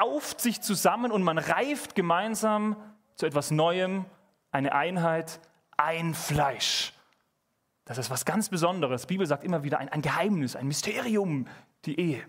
rauft 0.00 0.40
sich 0.40 0.62
zusammen 0.62 1.12
und 1.12 1.22
man 1.22 1.36
reift 1.36 1.94
gemeinsam 1.94 2.76
zu 3.16 3.26
etwas 3.26 3.50
Neuem, 3.50 4.06
eine 4.50 4.72
Einheit, 4.72 5.40
ein 5.76 6.14
Fleisch. 6.14 6.94
Das 7.84 7.98
ist 7.98 8.10
was 8.10 8.24
ganz 8.24 8.48
Besonderes. 8.48 9.02
Die 9.02 9.08
Bibel 9.08 9.26
sagt 9.26 9.44
immer 9.44 9.64
wieder 9.64 9.78
ein, 9.78 9.90
ein 9.90 10.00
Geheimnis, 10.00 10.56
ein 10.56 10.68
Mysterium, 10.68 11.48
die 11.84 12.00
Ehe. 12.00 12.22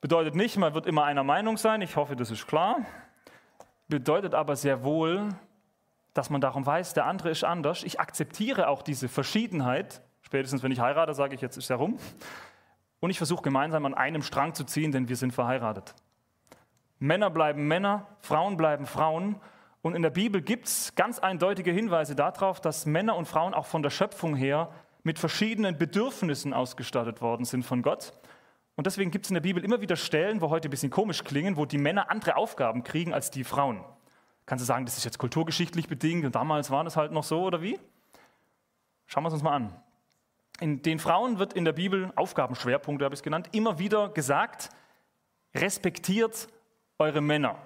Bedeutet 0.00 0.36
nicht, 0.36 0.58
man 0.58 0.74
wird 0.74 0.86
immer 0.86 1.04
einer 1.04 1.24
Meinung 1.24 1.56
sein, 1.56 1.82
ich 1.82 1.96
hoffe, 1.96 2.14
das 2.14 2.30
ist 2.30 2.46
klar. 2.46 2.86
Bedeutet 3.88 4.34
aber 4.34 4.54
sehr 4.54 4.84
wohl, 4.84 5.30
dass 6.14 6.30
man 6.30 6.40
darum 6.40 6.64
weiß, 6.64 6.94
der 6.94 7.06
andere 7.06 7.30
ist 7.30 7.44
anders. 7.44 7.82
Ich 7.82 8.00
akzeptiere 8.00 8.68
auch 8.68 8.82
diese 8.82 9.08
Verschiedenheit. 9.08 10.00
Spätestens, 10.22 10.62
wenn 10.62 10.72
ich 10.72 10.80
heirate, 10.80 11.12
sage 11.12 11.34
ich, 11.34 11.40
jetzt 11.40 11.56
ist 11.56 11.68
er 11.70 11.76
rum. 11.76 11.98
Und 13.00 13.10
ich 13.10 13.18
versuche 13.18 13.42
gemeinsam 13.42 13.84
an 13.84 13.94
einem 13.94 14.22
Strang 14.22 14.54
zu 14.54 14.64
ziehen, 14.64 14.92
denn 14.92 15.08
wir 15.08 15.16
sind 15.16 15.32
verheiratet. 15.32 15.94
Männer 16.98 17.28
bleiben 17.28 17.66
Männer, 17.66 18.06
Frauen 18.20 18.56
bleiben 18.56 18.86
Frauen. 18.86 19.36
Und 19.82 19.94
in 19.94 20.02
der 20.02 20.10
Bibel 20.10 20.40
gibt 20.40 20.68
es 20.68 20.94
ganz 20.94 21.18
eindeutige 21.18 21.72
Hinweise 21.72 22.14
darauf, 22.14 22.60
dass 22.60 22.86
Männer 22.86 23.16
und 23.16 23.26
Frauen 23.26 23.52
auch 23.52 23.66
von 23.66 23.82
der 23.82 23.90
Schöpfung 23.90 24.36
her 24.36 24.70
mit 25.02 25.18
verschiedenen 25.18 25.76
Bedürfnissen 25.76 26.54
ausgestattet 26.54 27.20
worden 27.20 27.44
sind 27.44 27.64
von 27.64 27.82
Gott. 27.82 28.14
Und 28.76 28.86
deswegen 28.86 29.10
gibt 29.10 29.26
es 29.26 29.30
in 29.30 29.34
der 29.34 29.42
Bibel 29.42 29.62
immer 29.62 29.80
wieder 29.80 29.96
Stellen, 29.96 30.40
wo 30.40 30.48
heute 30.48 30.68
ein 30.68 30.70
bisschen 30.70 30.90
komisch 30.90 31.24
klingen, 31.24 31.56
wo 31.56 31.66
die 31.66 31.78
Männer 31.78 32.10
andere 32.10 32.36
Aufgaben 32.36 32.84
kriegen 32.84 33.12
als 33.12 33.30
die 33.30 33.44
Frauen. 33.44 33.84
Kannst 34.46 34.62
du 34.62 34.66
sagen, 34.66 34.84
das 34.84 34.98
ist 34.98 35.04
jetzt 35.04 35.18
kulturgeschichtlich 35.18 35.88
bedingt 35.88 36.24
und 36.24 36.34
damals 36.34 36.70
war 36.70 36.84
das 36.84 36.96
halt 36.96 37.12
noch 37.12 37.24
so 37.24 37.42
oder 37.44 37.62
wie? 37.62 37.78
Schauen 39.06 39.24
wir 39.24 39.28
es 39.28 39.34
uns 39.34 39.42
mal 39.42 39.54
an. 39.54 39.74
In 40.60 40.82
den 40.82 40.98
Frauen 40.98 41.38
wird 41.38 41.52
in 41.54 41.64
der 41.64 41.72
Bibel, 41.72 42.12
Aufgabenschwerpunkte 42.14 43.04
habe 43.04 43.14
ich 43.14 43.20
es 43.20 43.24
genannt, 43.24 43.48
immer 43.52 43.78
wieder 43.78 44.08
gesagt, 44.10 44.70
respektiert 45.54 46.48
eure 46.98 47.20
Männer. 47.20 47.56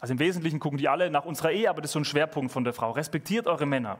Also 0.00 0.12
im 0.12 0.18
Wesentlichen 0.18 0.60
gucken 0.60 0.78
die 0.78 0.88
alle 0.88 1.10
nach 1.10 1.24
unserer 1.24 1.52
Ehe, 1.52 1.70
aber 1.70 1.80
das 1.80 1.90
ist 1.90 1.92
so 1.94 2.00
ein 2.00 2.04
Schwerpunkt 2.04 2.52
von 2.52 2.64
der 2.64 2.74
Frau. 2.74 2.90
Respektiert 2.90 3.46
eure 3.46 3.64
Männer. 3.64 3.98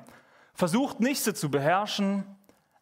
Versucht 0.52 1.00
nicht 1.00 1.22
sie 1.22 1.32
zu 1.32 1.50
beherrschen, 1.50 2.24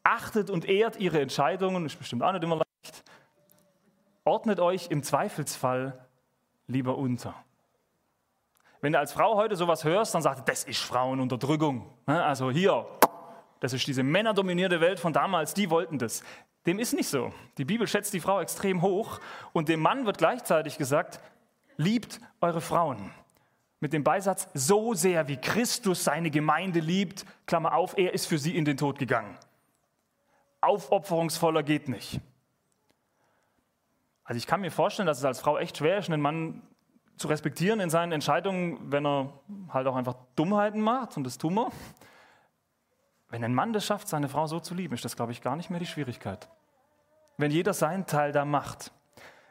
achtet 0.03 0.51
und 0.51 0.65
ehrt 0.65 0.97
ihre 0.97 1.21
Entscheidungen, 1.21 1.87
ist 1.87 1.97
bestimmt 1.97 2.23
auch 2.23 2.33
nicht 2.33 2.43
immer 2.43 2.57
leicht. 2.57 3.05
Ordnet 4.25 4.59
euch 4.59 4.89
im 4.91 5.03
Zweifelsfall 5.03 6.07
lieber 6.67 6.99
unter. 6.99 7.35
Wenn 8.85 8.93
du 8.93 8.99
als 8.99 9.15
Frau 9.15 9.35
heute 9.37 9.57
sowas 9.57 9.83
hörst, 9.85 10.15
dann 10.15 10.21
sagst 10.21 10.41
du, 10.41 10.45
das 10.45 10.65
ist 10.65 10.83
Frauenunterdrückung. 10.83 11.91
Ne? 12.07 12.23
Also 12.23 12.51
hier, 12.51 12.85
das 13.61 13.73
ist 13.73 13.87
diese 13.87 14.03
männerdominierte 14.03 14.79
Welt 14.83 15.01
von 15.01 15.15
damals, 15.15 15.55
die 15.55 15.71
wollten 15.71 15.99
das. 15.99 16.23
Dem 16.67 16.79
ist 16.79 16.93
nicht 16.93 17.09
so. 17.09 17.33
Die 17.57 17.65
Bibel 17.65 17.87
schätzt 17.87 18.13
die 18.13 18.21
Frau 18.21 18.43
extrem 18.43 18.83
hoch 18.83 19.21
und 19.55 19.71
dem 19.71 19.81
Mann 19.81 20.05
wird 20.05 20.19
gleichzeitig 20.19 20.77
gesagt, 20.77 21.19
liebt 21.79 22.21
eure 22.43 22.61
Frauen. 22.61 23.11
Mit 23.81 23.95
dem 23.95 24.05
Beisatz, 24.05 24.51
so 24.53 24.93
sehr 24.93 25.29
wie 25.29 25.39
Christus 25.39 26.05
seine 26.05 26.31
Gemeinde 26.31 26.81
liebt, 26.81 27.25
Klammer 27.47 27.75
auf, 27.75 27.97
er 27.97 28.13
ist 28.13 28.27
für 28.27 28.37
sie 28.37 28.55
in 28.55 28.67
den 28.67 28.77
Tod 28.77 28.99
gegangen. 28.99 29.39
Aufopferungsvoller 30.61 31.63
geht 31.63 31.89
nicht. 31.89 32.21
Also 34.25 34.37
ich 34.37 34.47
kann 34.47 34.61
mir 34.61 34.71
vorstellen, 34.71 35.07
dass 35.07 35.21
es 35.21 35.25
als 35.25 35.41
Frau 35.41 35.57
echt 35.57 35.79
schwer 35.79 35.97
ist, 35.97 36.11
einen 36.11 36.21
Mann 36.21 36.61
zu 37.17 37.29
respektieren 37.29 37.81
in 37.81 37.91
seinen 37.91 38.13
Entscheidungen, 38.13 38.91
wenn 38.91 39.07
er 39.07 39.33
halt 39.69 39.87
auch 39.87 39.97
einfach 39.97 40.17
Dummheiten 40.37 40.81
macht, 40.81 41.17
und 41.17 41.25
das 41.25 41.39
tun 41.39 41.55
wir. 41.55 41.71
Wenn 43.29 43.45
ein 43.45 43.55
Mann 43.55 43.73
das 43.73 43.85
schafft, 43.85 44.09
seine 44.09 44.29
Frau 44.29 44.47
so 44.47 44.61
zu 44.61 44.75
lieben, 44.75 44.95
ist 44.95 45.05
das, 45.05 45.17
glaube 45.17 45.33
ich, 45.33 45.43
gar 45.43 45.57
nicht 45.57 45.71
mehr 45.71 45.81
die 45.81 45.87
Schwierigkeit. 45.87 46.49
Wenn 47.37 47.51
jeder 47.51 47.73
seinen 47.73 48.07
Teil 48.07 48.33
da 48.33 48.45
macht. 48.45 48.93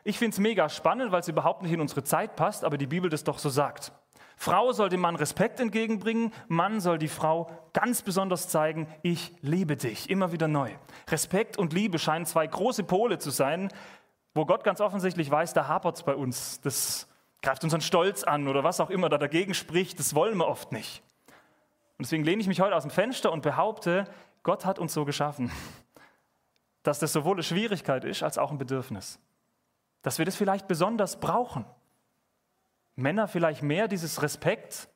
Ich 0.06 0.18
finde 0.18 0.36
es 0.36 0.40
mega 0.40 0.70
spannend, 0.70 1.12
weil 1.12 1.22
es 1.22 1.28
überhaupt 1.28 1.64
nicht 1.64 1.72
in 1.72 1.82
unsere 1.82 2.04
Zeit 2.04 2.36
passt, 2.36 2.64
aber 2.64 2.78
die 2.78 2.88
Bibel 2.88 3.10
das 3.10 3.24
doch 3.24 3.40
so 3.40 3.50
sagt. 3.50 3.92
Frau 4.36 4.72
soll 4.72 4.90
dem 4.90 5.02
Mann 5.02 5.16
Respekt 5.16 5.60
entgegenbringen, 5.60 6.34
Mann 6.48 6.82
soll 6.82 6.98
die 6.98 7.08
Frau 7.08 7.50
ganz 7.72 8.02
besonders 8.02 8.50
zeigen, 8.50 8.88
ich 9.02 9.34
liebe 9.42 9.78
dich, 9.78 10.10
immer 10.10 10.32
wieder 10.32 10.48
neu. 10.48 10.72
Respekt 11.10 11.58
und 11.58 11.72
Liebe 11.72 12.00
scheinen 12.00 12.26
zwei 12.26 12.46
große 12.48 12.84
Pole 12.84 13.20
zu 13.20 13.30
sein, 13.30 13.70
wo 14.34 14.46
Gott 14.46 14.64
ganz 14.64 14.82
offensichtlich 14.82 15.30
weiß, 15.30 15.54
da 15.54 15.68
hapert 15.68 15.98
es 15.98 16.04
bei 16.04 16.16
uns. 16.16 16.60
Das 16.62 17.08
greift 17.44 17.64
unseren 17.64 17.82
Stolz 17.82 18.24
an 18.24 18.48
oder 18.48 18.64
was 18.64 18.80
auch 18.80 18.90
immer 18.90 19.10
da 19.10 19.20
dagegen 19.20 19.54
spricht, 19.54 20.00
das 20.00 20.16
wollen 20.16 20.38
wir 20.38 20.48
oft 20.48 20.72
nicht. 20.72 21.04
Und 21.98 22.08
deswegen 22.08 22.24
lehne 22.24 22.42
ich 22.42 22.48
mich 22.48 22.62
heute 22.62 22.76
aus 22.76 22.84
dem 22.84 22.92
Fenster 22.92 23.32
und 23.32 23.44
behaupte, 23.44 24.06
Gott 24.42 24.66
hat 24.66 24.80
uns 24.80 24.94
so 24.94 25.06
geschaffen, 25.06 25.52
dass 26.84 27.00
das 27.00 27.14
sowohl 27.14 27.36
eine 27.36 27.44
Schwierigkeit 27.44 28.06
ist 28.06 28.24
als 28.24 28.38
auch 28.38 28.50
ein 28.50 28.58
Bedürfnis. 28.58 29.20
Dass 30.02 30.18
wir 30.18 30.26
das 30.26 30.36
vielleicht 30.36 30.68
besonders 30.68 31.20
brauchen. 31.20 31.66
Männer 32.96 33.28
vielleicht 33.28 33.62
mehr 33.62 33.88
dieses 33.88 34.22
Respekt, 34.22 34.88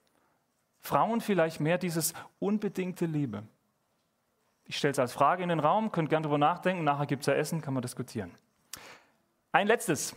Frauen 0.79 1.21
vielleicht 1.21 1.59
mehr 1.59 1.77
dieses 1.77 2.13
unbedingte 2.39 3.05
Liebe. 3.05 3.43
Ich 4.65 4.77
stelle 4.77 4.91
es 4.91 4.99
als 4.99 5.13
Frage 5.13 5.43
in 5.43 5.49
den 5.49 5.59
Raum, 5.59 5.91
könnt 5.91 6.09
gerne 6.09 6.23
darüber 6.23 6.37
nachdenken, 6.37 6.83
nachher 6.83 7.07
gibt 7.07 7.23
es 7.23 7.27
ja 7.27 7.33
Essen, 7.33 7.61
kann 7.61 7.73
man 7.73 7.81
diskutieren. 7.81 8.31
Ein 9.51 9.67
letztes. 9.67 10.15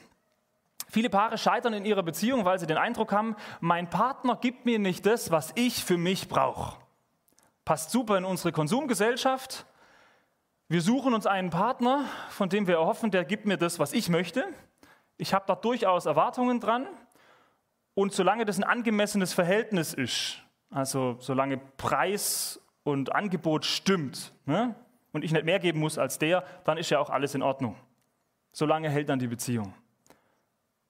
Viele 0.91 1.09
Paare 1.09 1.39
scheitern 1.39 1.73
in 1.73 1.85
ihrer 1.85 2.03
Beziehung, 2.03 2.45
weil 2.45 2.59
sie 2.59 2.67
den 2.67 2.77
Eindruck 2.77 3.13
haben, 3.13 3.37
mein 3.61 3.89
Partner 3.89 4.35
gibt 4.35 4.67
mir 4.67 4.81
nicht 4.81 5.07
das, 5.07 5.31
was 5.31 5.53
ich 5.55 5.85
für 5.85 5.97
mich 5.97 6.29
brauche. 6.29 6.77
Passt 7.65 7.93
super 7.93 8.19
in 8.19 8.25
unsere 8.25 8.51
Konsumgesellschaft. 8.51 9.67
Wir 10.69 10.83
suchen 10.83 11.15
uns 11.15 11.27
einen 11.27 11.51
Partner, 11.51 12.07
von 12.31 12.49
dem 12.49 12.67
wir 12.67 12.75
erhoffen, 12.75 13.13
der 13.13 13.25
gibt 13.25 13.47
mir 13.47 13.57
das, 13.57 13.79
was 13.79 13.93
ich 13.93 14.09
möchte. 14.09 14.45
Ich 15.17 15.33
habe 15.33 15.45
da 15.47 15.55
durchaus 15.55 16.07
Erwartungen 16.07 16.59
dran. 16.59 16.89
Und 17.95 18.13
solange 18.13 18.45
das 18.45 18.59
ein 18.59 18.65
angemessenes 18.65 19.33
Verhältnis 19.33 19.95
ist, 19.95 20.39
also 20.71 21.17
solange 21.21 21.59
Preis 21.59 22.61
und 22.83 23.15
Angebot 23.15 23.65
stimmt 23.65 24.33
ne, 24.45 24.75
und 25.13 25.25
ich 25.25 25.31
nicht 25.31 25.45
mehr 25.45 25.61
geben 25.61 25.79
muss 25.79 25.99
als 25.99 26.19
der, 26.19 26.45
dann 26.65 26.79
ist 26.79 26.91
ja 26.91 26.99
auch 26.99 27.11
alles 27.11 27.37
in 27.37 27.43
Ordnung. 27.43 27.77
Solange 28.51 28.91
hält 28.91 29.09
dann 29.09 29.21
die 29.21 29.29
Beziehung. 29.29 29.73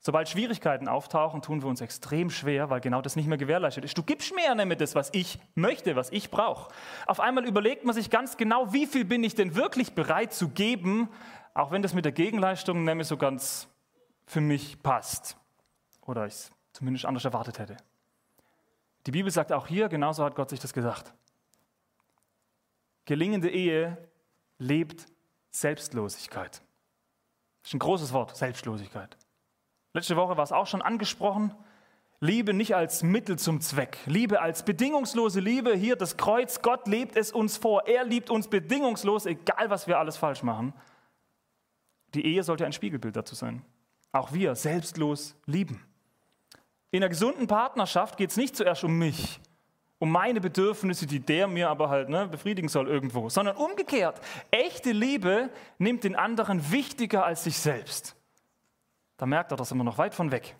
Sobald 0.03 0.31
Schwierigkeiten 0.31 0.89
auftauchen, 0.89 1.43
tun 1.43 1.61
wir 1.61 1.69
uns 1.69 1.83
extrem 1.83 2.31
schwer, 2.31 2.71
weil 2.71 2.81
genau 2.81 3.03
das 3.03 3.17
nicht 3.17 3.27
mehr 3.27 3.37
gewährleistet 3.37 3.85
ist. 3.85 3.99
Du 3.99 4.03
gibst 4.03 4.35
mir 4.35 4.45
ja 4.45 4.55
nicht 4.55 4.81
das, 4.81 4.95
was 4.95 5.11
ich 5.13 5.39
möchte, 5.55 5.95
was 5.95 6.11
ich 6.11 6.31
brauche. 6.31 6.73
Auf 7.07 7.21
einmal 7.21 7.45
überlegt 7.45 7.85
man 7.85 7.95
sich 7.95 8.09
ganz 8.09 8.39
genau, 8.39 8.73
wie 8.73 8.87
viel 8.87 9.05
bin 9.05 9.23
ich 9.23 9.35
denn 9.35 9.55
wirklich 9.55 9.95
bereit 9.95 10.33
zu 10.33 10.49
geben, 10.49 11.11
auch 11.53 11.71
wenn 11.71 11.83
das 11.83 11.93
mit 11.93 12.07
der 12.07 12.13
Gegenleistung 12.13 12.83
nämlich 12.85 13.09
so 13.09 13.19
ganz 13.19 13.69
für 14.25 14.41
mich 14.41 14.83
passt. 14.83 15.37
Oder 16.07 16.27
ich 16.27 16.33
es 16.33 16.53
zumindest 16.73 17.05
anders 17.05 17.27
erwartet 17.27 17.59
hätte. 17.59 17.77
Die 19.07 19.11
Bibel 19.11 19.31
sagt 19.31 19.53
auch 19.53 19.67
hier, 19.67 19.91
genauso 19.91 20.25
hat 20.25 20.35
Gott 20.35 20.49
sich 20.49 20.61
das 20.61 20.73
gesagt. 20.73 21.13
Gelingende 23.05 23.51
Ehe 23.51 23.99
lebt 24.57 25.07
Selbstlosigkeit. 25.51 26.63
Das 27.63 27.71
ist 27.71 27.75
ein 27.75 27.81
großes 27.81 28.15
Wort, 28.15 28.35
Selbstlosigkeit. 28.35 29.19
Letzte 29.93 30.17
Woche 30.17 30.37
war 30.37 30.45
es 30.45 30.53
auch 30.53 30.67
schon 30.67 30.83
angesprochen. 30.83 31.55
Liebe 32.21 32.53
nicht 32.53 32.77
als 32.77 33.03
Mittel 33.03 33.39
zum 33.39 33.61
Zweck. 33.61 33.99
Liebe 34.07 34.41
als 34.41 34.65
bedingungslose 34.65 35.41
Liebe. 35.41 35.75
Hier 35.75 35.97
das 35.97 36.17
Kreuz. 36.17 36.61
Gott 36.61 36.87
lebt 36.87 37.17
es 37.17 37.33
uns 37.33 37.57
vor. 37.57 37.87
Er 37.87 38.05
liebt 38.05 38.31
uns 38.31 38.49
bedingungslos, 38.49 39.27
egal 39.27 39.71
was 39.71 39.87
wir 39.87 39.99
alles 39.99 40.17
falsch 40.17 40.43
machen. 40.43 40.75
Die 42.15 42.25
Ehe 42.27 42.43
sollte 42.43 42.67
ein 42.67 42.73
Spiegelbild 42.73 43.17
dazu 43.17 43.35
sein. 43.35 43.65
Auch 44.13 44.33
wir 44.33 44.55
selbstlos 44.55 45.35
lieben. 45.47 45.83
In 46.91 47.03
einer 47.03 47.09
gesunden 47.09 47.47
Partnerschaft 47.47 48.17
geht 48.17 48.31
es 48.31 48.37
nicht 48.37 48.57
zuerst 48.57 48.83
um 48.85 48.99
mich, 48.99 49.41
um 49.99 50.11
meine 50.11 50.41
Bedürfnisse, 50.41 51.07
die 51.07 51.21
der 51.21 51.47
mir 51.47 51.71
aber 51.71 51.89
halt 51.89 52.09
ne, 52.09 52.27
befriedigen 52.27 52.69
soll 52.69 52.89
irgendwo, 52.89 53.29
sondern 53.29 53.57
umgekehrt. 53.57 54.21
Echte 54.51 54.91
Liebe 54.91 55.51
nimmt 55.79 56.03
den 56.05 56.17
anderen 56.17 56.73
wichtiger 56.73 57.25
als 57.25 57.45
sich 57.45 57.57
selbst. 57.59 58.17
Da 59.21 59.27
merkt 59.27 59.53
er, 59.53 59.59
da 59.59 59.67
sind 59.67 59.77
wir 59.77 59.85
noch 59.85 59.99
weit 59.99 60.15
von 60.15 60.33
weg. 60.33 60.57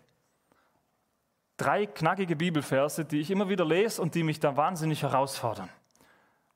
Drei 1.57 1.87
knackige 1.87 2.35
Bibelverse, 2.35 3.05
die 3.05 3.19
ich 3.19 3.31
immer 3.31 3.49
wieder 3.49 3.65
lese 3.65 3.99
und 3.99 4.13
die 4.13 4.21
mich 4.21 4.39
da 4.39 4.55
wahnsinnig 4.55 5.01
herausfordern. 5.01 5.67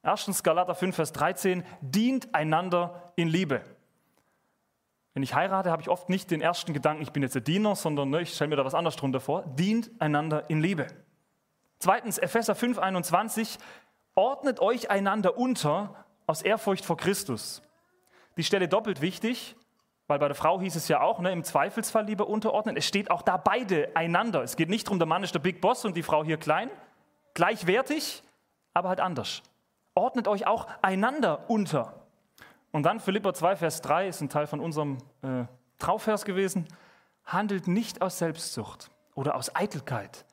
Erstens 0.03 0.43
Galater 0.43 0.75
5, 0.75 0.95
Vers 0.95 1.13
13, 1.13 1.65
dient 1.81 2.35
einander 2.35 3.11
in 3.15 3.27
Liebe. 3.27 3.63
Wenn 5.15 5.23
ich 5.23 5.33
heirate, 5.33 5.71
habe 5.71 5.81
ich 5.81 5.89
oft 5.89 6.09
nicht 6.09 6.29
den 6.29 6.41
ersten 6.41 6.73
Gedanken, 6.73 7.01
ich 7.01 7.11
bin 7.11 7.23
jetzt 7.23 7.33
der 7.33 7.41
Diener, 7.41 7.75
sondern 7.75 8.11
ne, 8.11 8.21
ich 8.21 8.35
stelle 8.35 8.49
mir 8.49 8.57
da 8.57 8.65
was 8.65 8.75
anderes 8.75 8.97
drunter 8.97 9.19
vor. 9.19 9.41
Dient 9.41 9.89
einander 9.97 10.47
in 10.47 10.61
Liebe. 10.61 10.85
Zweitens 11.79 12.19
Epheser 12.19 12.53
5, 12.53 12.77
21, 12.77 13.57
ordnet 14.13 14.59
euch 14.59 14.91
einander 14.91 15.39
unter 15.39 16.05
aus 16.27 16.43
Ehrfurcht 16.43 16.85
vor 16.85 16.97
Christus. 16.97 17.63
Die 18.37 18.43
Stelle 18.43 18.67
doppelt 18.67 19.01
wichtig. 19.01 19.55
Weil 20.07 20.19
bei 20.19 20.27
der 20.27 20.35
Frau 20.35 20.61
hieß 20.61 20.75
es 20.75 20.87
ja 20.87 21.01
auch, 21.01 21.19
ne, 21.19 21.31
im 21.31 21.43
Zweifelsfall 21.43 22.05
lieber 22.05 22.27
unterordnen. 22.27 22.77
Es 22.77 22.85
steht 22.85 23.09
auch 23.09 23.23
da 23.23 23.37
beide 23.37 23.95
einander. 23.95 24.43
Es 24.43 24.55
geht 24.55 24.69
nicht 24.69 24.87
darum, 24.87 24.99
der 24.99 25.07
Mann 25.07 25.23
ist 25.23 25.33
der 25.33 25.39
Big 25.39 25.61
Boss 25.61 25.83
und 25.83 25.97
die 25.97 26.03
Frau 26.03 26.23
hier 26.23 26.37
klein. 26.37 26.69
Gleichwertig, 27.33 28.21
aber 28.73 28.89
halt 28.89 28.99
anders. 28.99 29.41
Ordnet 29.95 30.27
euch 30.27 30.45
auch 30.45 30.67
einander 30.81 31.49
unter. 31.49 32.05
Und 32.71 32.83
dann 32.83 32.99
Philippa 32.99 33.33
2, 33.33 33.55
Vers 33.55 33.81
3 33.81 34.07
ist 34.09 34.21
ein 34.21 34.29
Teil 34.29 34.47
von 34.47 34.59
unserem 34.59 34.97
äh, 35.21 35.45
Trauvers 35.79 36.25
gewesen. 36.25 36.67
Handelt 37.23 37.67
nicht 37.67 38.01
aus 38.01 38.19
Selbstsucht 38.19 38.91
oder 39.15 39.35
aus 39.35 39.55
Eitelkeit, 39.55 40.25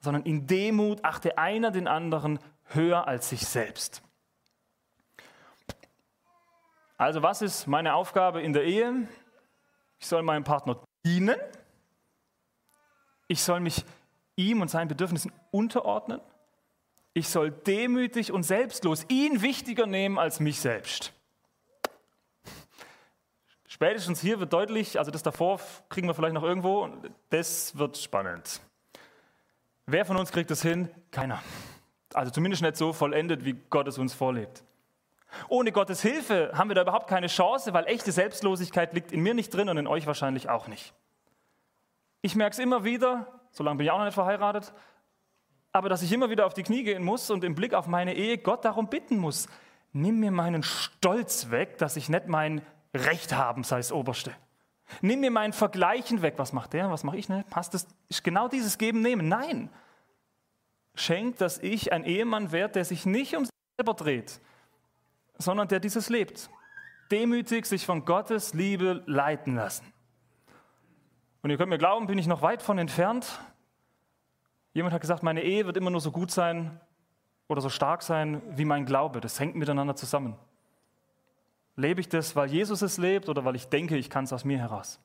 sondern 0.00 0.24
in 0.24 0.46
Demut 0.46 1.04
achte 1.04 1.38
einer 1.38 1.70
den 1.70 1.88
anderen 1.88 2.38
höher 2.64 3.08
als 3.08 3.30
sich 3.30 3.46
selbst. 3.46 4.02
Also 6.96 7.22
was 7.22 7.42
ist 7.42 7.66
meine 7.66 7.94
Aufgabe 7.94 8.42
in 8.42 8.52
der 8.52 8.64
Ehe? 8.64 9.06
Ich 9.98 10.06
soll 10.06 10.22
meinem 10.22 10.44
Partner 10.44 10.82
dienen. 11.04 11.36
Ich 13.28 13.42
soll 13.42 13.60
mich 13.60 13.84
ihm 14.36 14.60
und 14.60 14.68
seinen 14.68 14.88
Bedürfnissen 14.88 15.32
unterordnen. 15.50 16.20
Ich 17.12 17.28
soll 17.28 17.50
demütig 17.50 18.32
und 18.32 18.42
selbstlos 18.42 19.04
ihn 19.08 19.42
wichtiger 19.42 19.86
nehmen 19.86 20.18
als 20.18 20.40
mich 20.40 20.60
selbst. 20.60 21.12
Spätestens 23.66 24.20
hier 24.20 24.40
wird 24.40 24.52
deutlich, 24.52 24.98
also 24.98 25.10
das 25.10 25.22
davor 25.22 25.60
kriegen 25.88 26.06
wir 26.06 26.14
vielleicht 26.14 26.34
noch 26.34 26.42
irgendwo, 26.42 26.90
das 27.30 27.76
wird 27.76 27.98
spannend. 27.98 28.60
Wer 29.86 30.04
von 30.04 30.16
uns 30.16 30.32
kriegt 30.32 30.50
das 30.50 30.62
hin? 30.62 30.88
Keiner. 31.10 31.42
Also 32.14 32.30
zumindest 32.30 32.62
nicht 32.62 32.76
so 32.76 32.92
vollendet, 32.92 33.44
wie 33.44 33.52
Gott 33.52 33.86
es 33.86 33.98
uns 33.98 34.14
vorlebt. 34.14 34.62
Ohne 35.48 35.72
Gottes 35.72 36.02
Hilfe 36.02 36.52
haben 36.54 36.70
wir 36.70 36.74
da 36.74 36.82
überhaupt 36.82 37.08
keine 37.08 37.26
Chance, 37.26 37.72
weil 37.72 37.86
echte 37.86 38.12
Selbstlosigkeit 38.12 38.92
liegt 38.94 39.12
in 39.12 39.20
mir 39.20 39.34
nicht 39.34 39.54
drin 39.54 39.68
und 39.68 39.76
in 39.76 39.86
euch 39.86 40.06
wahrscheinlich 40.06 40.48
auch 40.48 40.68
nicht. 40.68 40.94
Ich 42.22 42.34
merke 42.34 42.52
es 42.54 42.58
immer 42.58 42.84
wieder, 42.84 43.26
solange 43.50 43.78
bin 43.78 43.86
ich 43.86 43.90
auch 43.90 43.98
noch 43.98 44.04
nicht 44.04 44.14
verheiratet, 44.14 44.72
aber 45.72 45.88
dass 45.88 46.02
ich 46.02 46.12
immer 46.12 46.30
wieder 46.30 46.46
auf 46.46 46.54
die 46.54 46.62
Knie 46.62 46.84
gehen 46.84 47.04
muss 47.04 47.30
und 47.30 47.44
im 47.44 47.54
Blick 47.54 47.74
auf 47.74 47.86
meine 47.86 48.14
Ehe 48.14 48.38
Gott 48.38 48.64
darum 48.64 48.88
bitten 48.88 49.18
muss, 49.18 49.48
nimm 49.92 50.20
mir 50.20 50.30
meinen 50.30 50.62
Stolz 50.62 51.50
weg, 51.50 51.78
dass 51.78 51.96
ich 51.96 52.08
nicht 52.08 52.28
mein 52.28 52.62
Recht 52.94 53.34
haben 53.34 53.62
sei 53.62 53.76
das 53.76 53.92
Oberste. 53.92 54.32
Nimm 55.00 55.20
mir 55.20 55.30
mein 55.30 55.52
Vergleichen 55.52 56.22
weg. 56.22 56.34
Was 56.36 56.52
macht 56.52 56.72
der? 56.72 56.90
Was 56.90 57.04
mache 57.04 57.16
ich? 57.16 57.28
Ne? 57.28 57.44
Passt 57.50 57.74
das? 57.74 57.86
Ist 58.08 58.22
genau 58.22 58.48
dieses 58.48 58.78
Geben, 58.78 59.02
Nehmen. 59.02 59.28
Nein. 59.28 59.70
Schenkt, 60.94 61.40
dass 61.40 61.58
ich 61.58 61.92
ein 61.92 62.04
Ehemann 62.04 62.52
werde, 62.52 62.74
der 62.74 62.84
sich 62.84 63.04
nicht 63.04 63.36
um 63.36 63.44
sich 63.44 63.52
selber 63.78 63.94
dreht, 63.94 64.40
sondern 65.38 65.68
der 65.68 65.80
dieses 65.80 66.08
lebt. 66.08 66.50
Demütig 67.10 67.66
sich 67.66 67.86
von 67.86 68.04
Gottes 68.04 68.54
Liebe 68.54 69.02
leiten 69.06 69.54
lassen. 69.54 69.92
Und 71.42 71.50
ihr 71.50 71.56
könnt 71.56 71.70
mir 71.70 71.78
glauben, 71.78 72.06
bin 72.06 72.18
ich 72.18 72.26
noch 72.26 72.42
weit 72.42 72.62
von 72.62 72.78
entfernt. 72.78 73.40
Jemand 74.72 74.92
hat 74.92 75.00
gesagt, 75.00 75.22
meine 75.22 75.42
Ehe 75.42 75.64
wird 75.66 75.76
immer 75.76 75.90
nur 75.90 76.00
so 76.00 76.10
gut 76.10 76.30
sein 76.30 76.80
oder 77.48 77.60
so 77.60 77.68
stark 77.68 78.02
sein 78.02 78.42
wie 78.50 78.64
mein 78.64 78.84
Glaube. 78.84 79.20
Das 79.20 79.38
hängt 79.38 79.54
miteinander 79.54 79.94
zusammen. 79.94 80.36
Lebe 81.76 82.00
ich 82.00 82.08
das, 82.08 82.34
weil 82.34 82.50
Jesus 82.50 82.82
es 82.82 82.98
lebt 82.98 83.28
oder 83.28 83.44
weil 83.44 83.54
ich 83.54 83.68
denke, 83.68 83.96
ich 83.96 84.10
kann 84.10 84.24
es 84.24 84.32
aus 84.32 84.44
mir 84.44 84.58
heraus? 84.58 85.00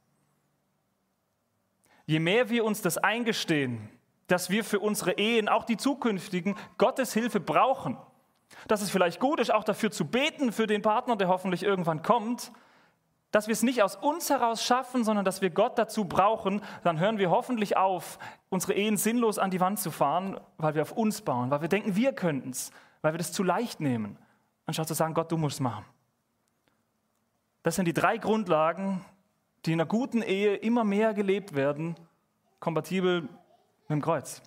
Je 2.06 2.20
mehr 2.20 2.50
wir 2.50 2.65
uns 2.65 2.82
das 2.82 2.98
eingestehen, 2.98 3.89
dass 4.28 4.50
wir 4.50 4.63
für 4.63 4.80
unsere 4.80 5.13
Ehen, 5.13 5.50
auch 5.50 5.65
die 5.65 5.78
zukünftigen, 5.78 6.56
Gottes 6.78 7.13
Hilfe 7.13 7.39
brauchen, 7.39 7.98
dass 8.68 8.82
es 8.82 8.90
vielleicht 8.92 9.20
gut 9.20 9.40
ist, 9.40 9.52
auch 9.52 9.64
dafür 9.64 9.92
zu 9.92 10.06
beten 10.06 10.52
für 10.52 10.68
den 10.68 10.82
Partner, 10.82 11.16
der 11.16 11.28
hoffentlich 11.28 11.64
irgendwann 11.64 12.02
kommt, 12.02 12.52
dass 13.32 13.48
wir 13.48 13.54
es 13.54 13.64
nicht 13.64 13.82
aus 13.82 13.96
uns 13.96 14.30
heraus 14.30 14.64
schaffen, 14.64 15.04
sondern 15.04 15.24
dass 15.24 15.42
wir 15.42 15.50
Gott 15.50 15.78
dazu 15.78 16.06
brauchen, 16.06 16.62
dann 16.84 17.00
hören 17.00 17.18
wir 17.18 17.30
hoffentlich 17.30 17.78
auf, 17.78 18.20
unsere 18.50 18.74
Ehen 18.74 18.98
sinnlos 18.98 19.40
an 19.40 19.52
die 19.52 19.62
Wand 19.62 19.80
zu 19.80 19.90
fahren, 19.90 20.40
weil 20.58 20.76
wir 20.76 20.82
auf 20.82 20.92
uns 20.92 21.22
bauen, 21.22 21.50
weil 21.50 21.62
wir 21.62 21.70
denken, 21.70 21.96
wir 21.96 22.14
könnten 22.14 22.50
es, 22.50 22.72
weil 23.02 23.14
wir 23.14 23.18
das 23.18 23.32
zu 23.32 23.44
leicht 23.44 23.80
nehmen, 23.80 24.18
anstatt 24.66 24.88
zu 24.88 24.94
sagen, 24.94 25.14
Gott, 25.14 25.32
du 25.32 25.38
musst 25.38 25.62
machen. 25.62 25.86
Das 27.64 27.76
sind 27.76 27.86
die 27.86 27.94
drei 27.94 28.18
Grundlagen, 28.18 29.06
die 29.66 29.74
in 29.74 29.80
einer 29.80 29.88
guten 29.88 30.22
Ehe 30.22 30.56
immer 30.56 30.84
mehr 30.84 31.14
gelebt 31.14 31.54
werden, 31.56 31.96
kompatibel 32.60 33.22
mit 33.22 33.30
dem 33.90 34.02
Kreuz. 34.02 34.42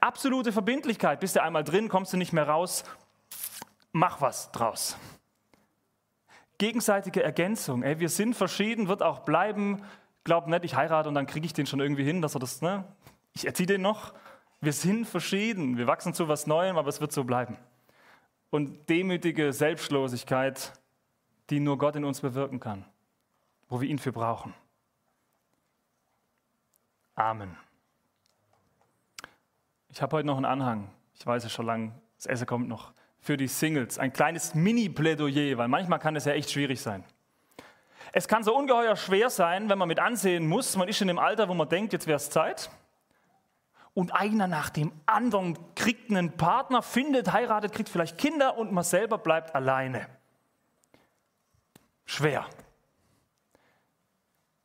Absolute 0.00 0.52
Verbindlichkeit. 0.52 1.20
Bist 1.20 1.36
du 1.36 1.42
einmal 1.42 1.64
drin, 1.64 1.88
kommst 1.88 2.12
du 2.12 2.16
nicht 2.16 2.32
mehr 2.32 2.48
raus. 2.48 2.84
Mach 3.92 4.20
was 4.20 4.52
draus. 4.52 4.96
Gegenseitige 6.58 7.22
Ergänzung. 7.22 7.82
Ey, 7.82 8.00
wir 8.00 8.08
sind 8.08 8.34
verschieden, 8.34 8.88
wird 8.88 9.02
auch 9.02 9.20
bleiben. 9.20 9.82
Glaub 10.24 10.46
nicht, 10.48 10.64
ich 10.64 10.76
heirate 10.76 11.08
und 11.08 11.14
dann 11.14 11.26
kriege 11.26 11.46
ich 11.46 11.52
den 11.52 11.66
schon 11.66 11.80
irgendwie 11.80 12.04
hin, 12.04 12.20
dass 12.20 12.34
er 12.34 12.40
das, 12.40 12.60
ne? 12.60 12.84
Ich 13.32 13.46
erziehe 13.46 13.66
den 13.66 13.82
noch. 13.82 14.12
Wir 14.60 14.72
sind 14.72 15.06
verschieden. 15.06 15.76
Wir 15.76 15.86
wachsen 15.86 16.14
zu 16.14 16.26
was 16.28 16.46
Neuem, 16.46 16.76
aber 16.76 16.88
es 16.88 17.00
wird 17.00 17.12
so 17.12 17.24
bleiben. 17.24 17.56
Und 18.50 18.88
demütige 18.88 19.52
Selbstlosigkeit, 19.52 20.72
die 21.50 21.60
nur 21.60 21.78
Gott 21.78 21.96
in 21.96 22.04
uns 22.04 22.20
bewirken 22.20 22.58
kann, 22.58 22.84
wo 23.68 23.80
wir 23.80 23.88
ihn 23.88 23.98
für 23.98 24.12
brauchen. 24.12 24.54
Amen. 27.14 27.56
Ich 29.90 30.02
habe 30.02 30.16
heute 30.16 30.26
noch 30.26 30.36
einen 30.36 30.44
Anhang. 30.44 30.90
Ich 31.14 31.26
weiß 31.26 31.44
es 31.44 31.52
schon 31.52 31.66
lange, 31.66 31.92
das 32.16 32.26
Essen 32.26 32.46
kommt 32.46 32.68
noch. 32.68 32.92
Für 33.20 33.36
die 33.36 33.48
Singles. 33.48 33.98
Ein 33.98 34.12
kleines 34.12 34.54
Mini-Plädoyer, 34.54 35.58
weil 35.58 35.68
manchmal 35.68 35.98
kann 35.98 36.14
es 36.16 36.24
ja 36.24 36.32
echt 36.32 36.50
schwierig 36.50 36.80
sein. 36.80 37.04
Es 38.12 38.28
kann 38.28 38.42
so 38.42 38.56
ungeheuer 38.56 38.96
schwer 38.96 39.28
sein, 39.28 39.68
wenn 39.68 39.78
man 39.78 39.88
mit 39.88 39.98
ansehen 39.98 40.46
muss, 40.46 40.76
man 40.76 40.88
ist 40.88 41.00
in 41.00 41.08
dem 41.08 41.18
Alter, 41.18 41.48
wo 41.48 41.54
man 41.54 41.68
denkt, 41.68 41.92
jetzt 41.92 42.06
wäre 42.06 42.16
es 42.16 42.30
Zeit. 42.30 42.70
Und 43.92 44.14
einer 44.14 44.46
nach 44.46 44.70
dem 44.70 44.92
anderen 45.06 45.58
kriegt 45.74 46.10
einen 46.10 46.36
Partner, 46.36 46.82
findet, 46.82 47.32
heiratet, 47.32 47.72
kriegt 47.72 47.88
vielleicht 47.88 48.16
Kinder 48.16 48.56
und 48.56 48.72
man 48.72 48.84
selber 48.84 49.18
bleibt 49.18 49.54
alleine. 49.54 50.06
Schwer. 52.06 52.46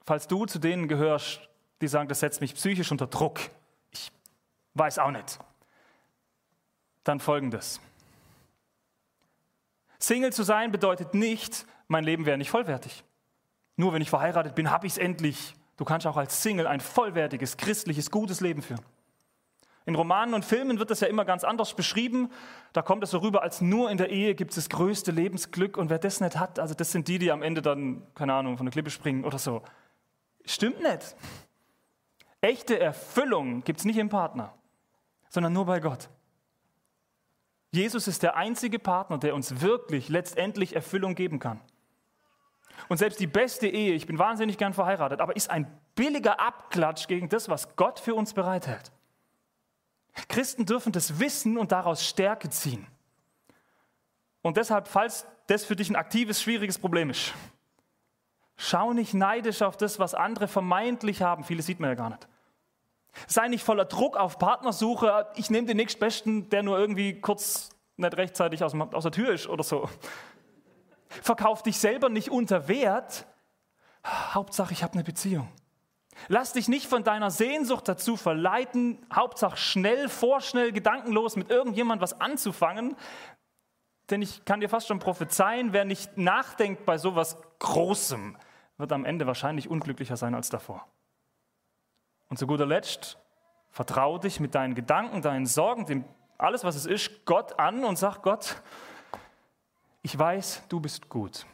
Falls 0.05 0.27
du 0.27 0.45
zu 0.45 0.59
denen 0.59 0.87
gehörst, 0.87 1.41
die 1.81 1.87
sagen, 1.87 2.07
das 2.07 2.19
setzt 2.19 2.41
mich 2.41 2.53
psychisch 2.55 2.91
unter 2.91 3.07
Druck, 3.07 3.39
weiß 4.75 4.99
auch 4.99 5.11
nicht, 5.11 5.39
dann 7.03 7.19
folgendes. 7.19 7.79
Single 9.99 10.33
zu 10.33 10.43
sein 10.43 10.71
bedeutet 10.71 11.13
nicht, 11.13 11.65
mein 11.87 12.03
Leben 12.03 12.25
wäre 12.25 12.37
nicht 12.37 12.49
vollwertig. 12.49 13.03
Nur 13.75 13.93
wenn 13.93 14.01
ich 14.01 14.09
verheiratet 14.09 14.55
bin, 14.55 14.69
habe 14.69 14.85
ich 14.85 14.93
es 14.93 14.97
endlich. 14.97 15.55
Du 15.77 15.85
kannst 15.85 16.05
auch 16.05 16.17
als 16.17 16.43
Single 16.43 16.67
ein 16.67 16.81
vollwertiges, 16.81 17.57
christliches, 17.57 18.11
gutes 18.11 18.41
Leben 18.41 18.61
führen. 18.61 18.83
In 19.85 19.95
Romanen 19.95 20.33
und 20.33 20.45
Filmen 20.45 20.79
wird 20.79 20.91
das 20.91 21.01
ja 21.01 21.07
immer 21.07 21.25
ganz 21.25 21.43
anders 21.43 21.73
beschrieben. 21.73 22.31
Da 22.71 22.81
kommt 22.81 23.03
es 23.03 23.11
so 23.11 23.17
rüber, 23.17 23.41
als 23.41 23.59
nur 23.59 23.91
in 23.91 23.97
der 23.97 24.09
Ehe 24.09 24.33
gibt 24.33 24.51
es 24.51 24.55
das 24.55 24.69
größte 24.69 25.11
Lebensglück 25.11 25.77
und 25.77 25.89
wer 25.89 25.99
das 25.99 26.21
nicht 26.21 26.37
hat, 26.37 26.57
also 26.57 26.73
das 26.73 26.91
sind 26.91 27.07
die, 27.07 27.19
die 27.19 27.31
am 27.31 27.41
Ende 27.41 27.61
dann, 27.61 28.03
keine 28.15 28.33
Ahnung, 28.33 28.55
von 28.55 28.65
der 28.65 28.71
Klippe 28.71 28.91
springen 28.91 29.25
oder 29.25 29.37
so. 29.37 29.61
Stimmt 30.45 30.81
nicht. 30.81 31.15
Echte 32.39 32.79
Erfüllung 32.79 33.63
gibt 33.63 33.79
es 33.79 33.85
nicht 33.85 33.97
im 33.97 34.09
Partner, 34.09 34.53
sondern 35.33 35.51
nur 35.51 35.65
bei 35.65 35.79
Gott. 35.79 36.09
Jesus 37.71 38.07
ist 38.07 38.21
der 38.21 38.35
einzige 38.35 38.77
Partner, 38.77 39.17
der 39.17 39.33
uns 39.33 39.61
wirklich 39.61 40.07
letztendlich 40.07 40.75
Erfüllung 40.75 41.15
geben 41.15 41.39
kann. 41.39 41.59
Und 42.87 42.97
selbst 42.97 43.19
die 43.19 43.27
beste 43.27 43.67
Ehe, 43.67 43.93
ich 43.93 44.05
bin 44.05 44.19
wahnsinnig 44.19 44.59
gern 44.59 44.73
verheiratet, 44.73 45.21
aber 45.21 45.35
ist 45.35 45.49
ein 45.49 45.65
billiger 45.95 46.39
Abklatsch 46.39 47.07
gegen 47.07 47.29
das, 47.29 47.49
was 47.49 47.75
Gott 47.75 47.99
für 47.99 48.13
uns 48.13 48.35
bereithält. 48.35 48.91
Christen 50.29 50.67
dürfen 50.67 50.91
das 50.91 51.19
wissen 51.19 51.57
und 51.57 51.71
daraus 51.71 52.05
Stärke 52.05 52.51
ziehen. 52.51 52.85
Und 54.43 54.57
deshalb, 54.57 54.87
falls 54.87 55.25
das 55.47 55.65
für 55.65 55.75
dich 55.75 55.89
ein 55.89 55.95
aktives, 55.95 56.43
schwieriges 56.43 56.77
Problem 56.77 57.09
ist, 57.09 57.33
schau 58.55 58.93
nicht 58.93 59.15
neidisch 59.15 59.63
auf 59.63 59.77
das, 59.77 59.97
was 59.97 60.13
andere 60.13 60.47
vermeintlich 60.47 61.23
haben. 61.23 61.43
Viele 61.43 61.63
sieht 61.63 61.79
man 61.79 61.89
ja 61.89 61.95
gar 61.95 62.11
nicht. 62.11 62.27
Sei 63.27 63.47
nicht 63.47 63.63
voller 63.63 63.85
Druck 63.85 64.17
auf 64.17 64.39
Partnersuche. 64.39 65.27
Ich 65.35 65.49
nehme 65.49 65.67
den 65.67 65.77
nächstbesten, 65.77 66.49
der 66.49 66.63
nur 66.63 66.77
irgendwie 66.77 67.19
kurz 67.19 67.69
nicht 67.97 68.17
rechtzeitig 68.17 68.63
aus, 68.63 68.73
aus 68.73 69.03
der 69.03 69.11
Tür 69.11 69.33
ist 69.33 69.47
oder 69.47 69.63
so. 69.63 69.89
Verkauf 71.21 71.63
dich 71.63 71.77
selber 71.77 72.09
nicht 72.09 72.29
unter 72.29 72.67
Wert. 72.67 73.25
Hauptsache, 74.05 74.73
ich 74.73 74.83
habe 74.83 74.93
eine 74.93 75.03
Beziehung. 75.03 75.47
Lass 76.27 76.53
dich 76.53 76.67
nicht 76.67 76.87
von 76.87 77.03
deiner 77.03 77.31
Sehnsucht 77.31 77.87
dazu 77.87 78.17
verleiten, 78.17 79.05
Hauptsache 79.13 79.57
schnell, 79.57 80.09
vorschnell, 80.09 80.71
gedankenlos 80.71 81.35
mit 81.35 81.49
irgendjemand 81.49 82.01
was 82.01 82.19
anzufangen. 82.19 82.95
Denn 84.09 84.21
ich 84.21 84.45
kann 84.45 84.59
dir 84.59 84.69
fast 84.69 84.87
schon 84.87 84.99
prophezeien, 84.99 85.73
wer 85.73 85.85
nicht 85.85 86.17
nachdenkt 86.17 86.85
bei 86.85 86.97
sowas 86.97 87.37
Großem, 87.59 88.37
wird 88.77 88.91
am 88.91 89.05
Ende 89.05 89.25
wahrscheinlich 89.27 89.69
unglücklicher 89.69 90.17
sein 90.17 90.35
als 90.35 90.49
davor. 90.49 90.85
Und 92.33 92.37
zu 92.37 92.47
guter 92.47 92.65
Letzt, 92.65 93.19
vertraue 93.69 94.19
dich 94.19 94.39
mit 94.39 94.55
deinen 94.55 94.73
Gedanken, 94.73 95.21
deinen 95.21 95.45
Sorgen, 95.45 95.85
dem, 95.85 96.03
alles 96.39 96.63
was 96.63 96.75
es 96.75 96.87
ist, 96.87 97.25
Gott 97.25 97.59
an 97.59 97.83
und 97.83 97.95
sag 97.95 98.23
Gott, 98.23 98.59
ich 100.01 100.17
weiß, 100.17 100.63
du 100.67 100.79
bist 100.79 101.09
gut. 101.09 101.45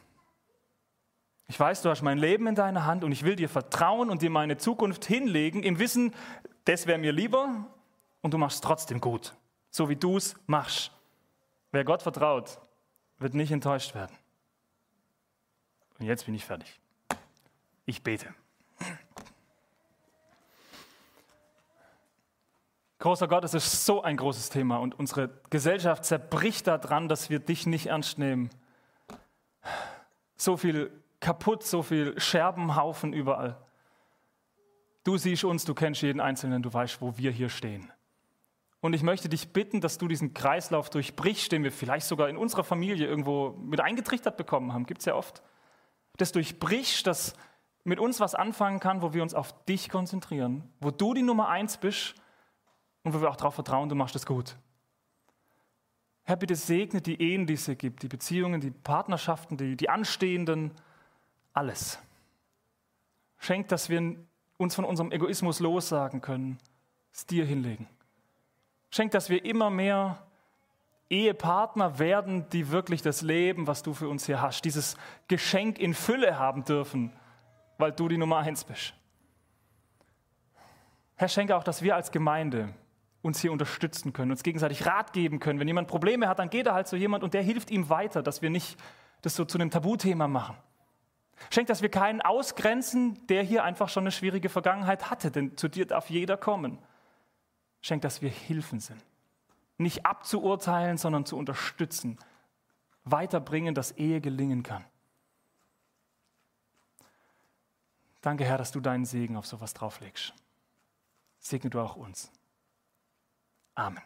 Ich 1.48 1.60
weiß, 1.60 1.82
du 1.82 1.90
hast 1.90 2.00
mein 2.00 2.16
Leben 2.16 2.46
in 2.46 2.54
deiner 2.54 2.86
Hand 2.86 3.04
und 3.04 3.12
ich 3.12 3.26
will 3.26 3.36
dir 3.36 3.50
vertrauen 3.50 4.08
und 4.08 4.22
dir 4.22 4.30
meine 4.30 4.56
Zukunft 4.56 5.04
hinlegen, 5.04 5.62
im 5.64 5.78
Wissen, 5.78 6.14
das 6.64 6.86
wäre 6.86 6.96
mir 6.96 7.12
lieber 7.12 7.66
und 8.22 8.32
du 8.32 8.38
machst 8.38 8.64
trotzdem 8.64 9.02
gut, 9.02 9.34
so 9.70 9.90
wie 9.90 9.96
du 9.96 10.16
es 10.16 10.34
machst. 10.46 10.92
Wer 11.72 11.84
Gott 11.84 12.00
vertraut, 12.00 12.58
wird 13.18 13.34
nicht 13.34 13.52
enttäuscht 13.52 13.94
werden. 13.94 14.16
Und 15.98 16.06
jetzt 16.06 16.24
bin 16.24 16.34
ich 16.34 16.46
fertig. 16.46 16.80
Ich 17.84 18.02
bete. 18.02 18.34
Großer 23.00 23.28
Gott, 23.28 23.44
es 23.44 23.54
ist 23.54 23.86
so 23.86 24.02
ein 24.02 24.18
großes 24.18 24.50
Thema 24.50 24.76
und 24.76 24.98
unsere 24.98 25.30
Gesellschaft 25.48 26.04
zerbricht 26.04 26.66
daran, 26.66 27.08
dass 27.08 27.30
wir 27.30 27.38
dich 27.38 27.66
nicht 27.66 27.86
ernst 27.86 28.18
nehmen. 28.18 28.50
So 30.36 30.58
viel 30.58 30.92
kaputt, 31.18 31.64
so 31.64 31.82
viel 31.82 32.20
Scherbenhaufen 32.20 33.14
überall. 33.14 33.56
Du 35.02 35.16
siehst 35.16 35.44
uns, 35.44 35.64
du 35.64 35.72
kennst 35.72 36.02
jeden 36.02 36.20
Einzelnen, 36.20 36.62
du 36.62 36.70
weißt, 36.70 37.00
wo 37.00 37.16
wir 37.16 37.30
hier 37.30 37.48
stehen. 37.48 37.90
Und 38.82 38.92
ich 38.92 39.02
möchte 39.02 39.30
dich 39.30 39.50
bitten, 39.50 39.80
dass 39.80 39.96
du 39.96 40.06
diesen 40.06 40.34
Kreislauf 40.34 40.90
durchbrichst, 40.90 41.52
den 41.52 41.64
wir 41.64 41.72
vielleicht 41.72 42.06
sogar 42.06 42.28
in 42.28 42.36
unserer 42.36 42.64
Familie 42.64 43.06
irgendwo 43.06 43.52
mit 43.62 43.80
eingetrichtert 43.80 44.36
bekommen 44.36 44.74
haben, 44.74 44.84
gibt 44.84 45.00
es 45.00 45.06
ja 45.06 45.14
oft. 45.14 45.42
Das 46.18 46.32
durchbrichst, 46.32 47.06
dass 47.06 47.34
mit 47.82 47.98
uns 47.98 48.20
was 48.20 48.34
anfangen 48.34 48.78
kann, 48.78 49.00
wo 49.00 49.14
wir 49.14 49.22
uns 49.22 49.32
auf 49.32 49.64
dich 49.64 49.88
konzentrieren, 49.88 50.70
wo 50.80 50.90
du 50.90 51.14
die 51.14 51.22
Nummer 51.22 51.48
eins 51.48 51.78
bist 51.78 52.14
und 53.02 53.14
wo 53.14 53.20
wir 53.20 53.30
auch 53.30 53.36
darauf 53.36 53.54
vertrauen, 53.54 53.88
du 53.88 53.94
machst 53.94 54.16
es 54.16 54.26
gut. 54.26 54.56
Herr, 56.24 56.36
bitte 56.36 56.54
segne 56.54 57.00
die 57.00 57.20
Ehen, 57.20 57.46
die 57.46 57.54
es 57.54 57.66
hier 57.66 57.74
gibt, 57.74 58.02
die 58.02 58.08
Beziehungen, 58.08 58.60
die 58.60 58.70
Partnerschaften, 58.70 59.56
die, 59.56 59.76
die 59.76 59.88
anstehenden, 59.88 60.72
alles. 61.52 61.98
Schenk, 63.38 63.68
dass 63.68 63.88
wir 63.88 64.16
uns 64.58 64.74
von 64.74 64.84
unserem 64.84 65.12
Egoismus 65.12 65.60
lossagen 65.60 66.20
können, 66.20 66.58
es 67.12 67.26
dir 67.26 67.44
hinlegen. 67.44 67.88
Schenk, 68.90 69.12
dass 69.12 69.30
wir 69.30 69.44
immer 69.44 69.70
mehr 69.70 70.22
Ehepartner 71.08 71.98
werden, 71.98 72.48
die 72.50 72.70
wirklich 72.70 73.02
das 73.02 73.22
Leben, 73.22 73.66
was 73.66 73.82
du 73.82 73.94
für 73.94 74.08
uns 74.08 74.26
hier 74.26 74.40
hast, 74.40 74.64
dieses 74.64 74.96
Geschenk 75.26 75.78
in 75.78 75.94
Fülle 75.94 76.38
haben 76.38 76.64
dürfen, 76.64 77.12
weil 77.78 77.92
du 77.92 78.08
die 78.08 78.18
Nummer 78.18 78.38
eins 78.38 78.62
bist. 78.62 78.94
Herr, 81.16 81.28
schenke 81.28 81.56
auch, 81.56 81.64
dass 81.64 81.82
wir 81.82 81.96
als 81.96 82.12
Gemeinde 82.12 82.72
uns 83.22 83.40
hier 83.40 83.52
unterstützen 83.52 84.12
können, 84.12 84.30
uns 84.30 84.42
gegenseitig 84.42 84.86
Rat 84.86 85.12
geben 85.12 85.40
können. 85.40 85.60
Wenn 85.60 85.68
jemand 85.68 85.88
Probleme 85.88 86.28
hat, 86.28 86.38
dann 86.38 86.50
geht 86.50 86.66
er 86.66 86.74
halt 86.74 86.88
zu 86.88 86.96
jemand 86.96 87.22
und 87.22 87.34
der 87.34 87.42
hilft 87.42 87.70
ihm 87.70 87.88
weiter, 87.88 88.22
dass 88.22 88.42
wir 88.42 88.50
nicht 88.50 88.78
das 89.22 89.36
so 89.36 89.44
zu 89.44 89.58
einem 89.58 89.70
Tabuthema 89.70 90.26
machen. 90.26 90.56
Schenk, 91.50 91.68
dass 91.68 91.82
wir 91.82 91.90
keinen 91.90 92.20
ausgrenzen, 92.20 93.26
der 93.28 93.42
hier 93.42 93.64
einfach 93.64 93.88
schon 93.88 94.04
eine 94.04 94.12
schwierige 94.12 94.48
Vergangenheit 94.48 95.10
hatte, 95.10 95.30
denn 95.30 95.56
zu 95.56 95.68
dir 95.68 95.86
darf 95.86 96.10
jeder 96.10 96.36
kommen. 96.36 96.78
Schenk, 97.80 98.02
dass 98.02 98.20
wir 98.20 98.28
Hilfen 98.28 98.80
sind. 98.80 99.02
Nicht 99.78 100.04
abzuurteilen, 100.04 100.98
sondern 100.98 101.24
zu 101.24 101.38
unterstützen. 101.38 102.18
Weiterbringen, 103.04 103.74
dass 103.74 103.92
Ehe 103.92 104.20
gelingen 104.20 104.62
kann. 104.62 104.84
Danke, 108.20 108.44
Herr, 108.44 108.58
dass 108.58 108.72
du 108.72 108.80
deinen 108.80 109.06
Segen 109.06 109.36
auf 109.36 109.46
sowas 109.46 109.72
drauflegst. 109.72 110.34
Segne 111.38 111.70
du 111.70 111.80
auch 111.80 111.96
uns. 111.96 112.30
Amen. 113.78 114.02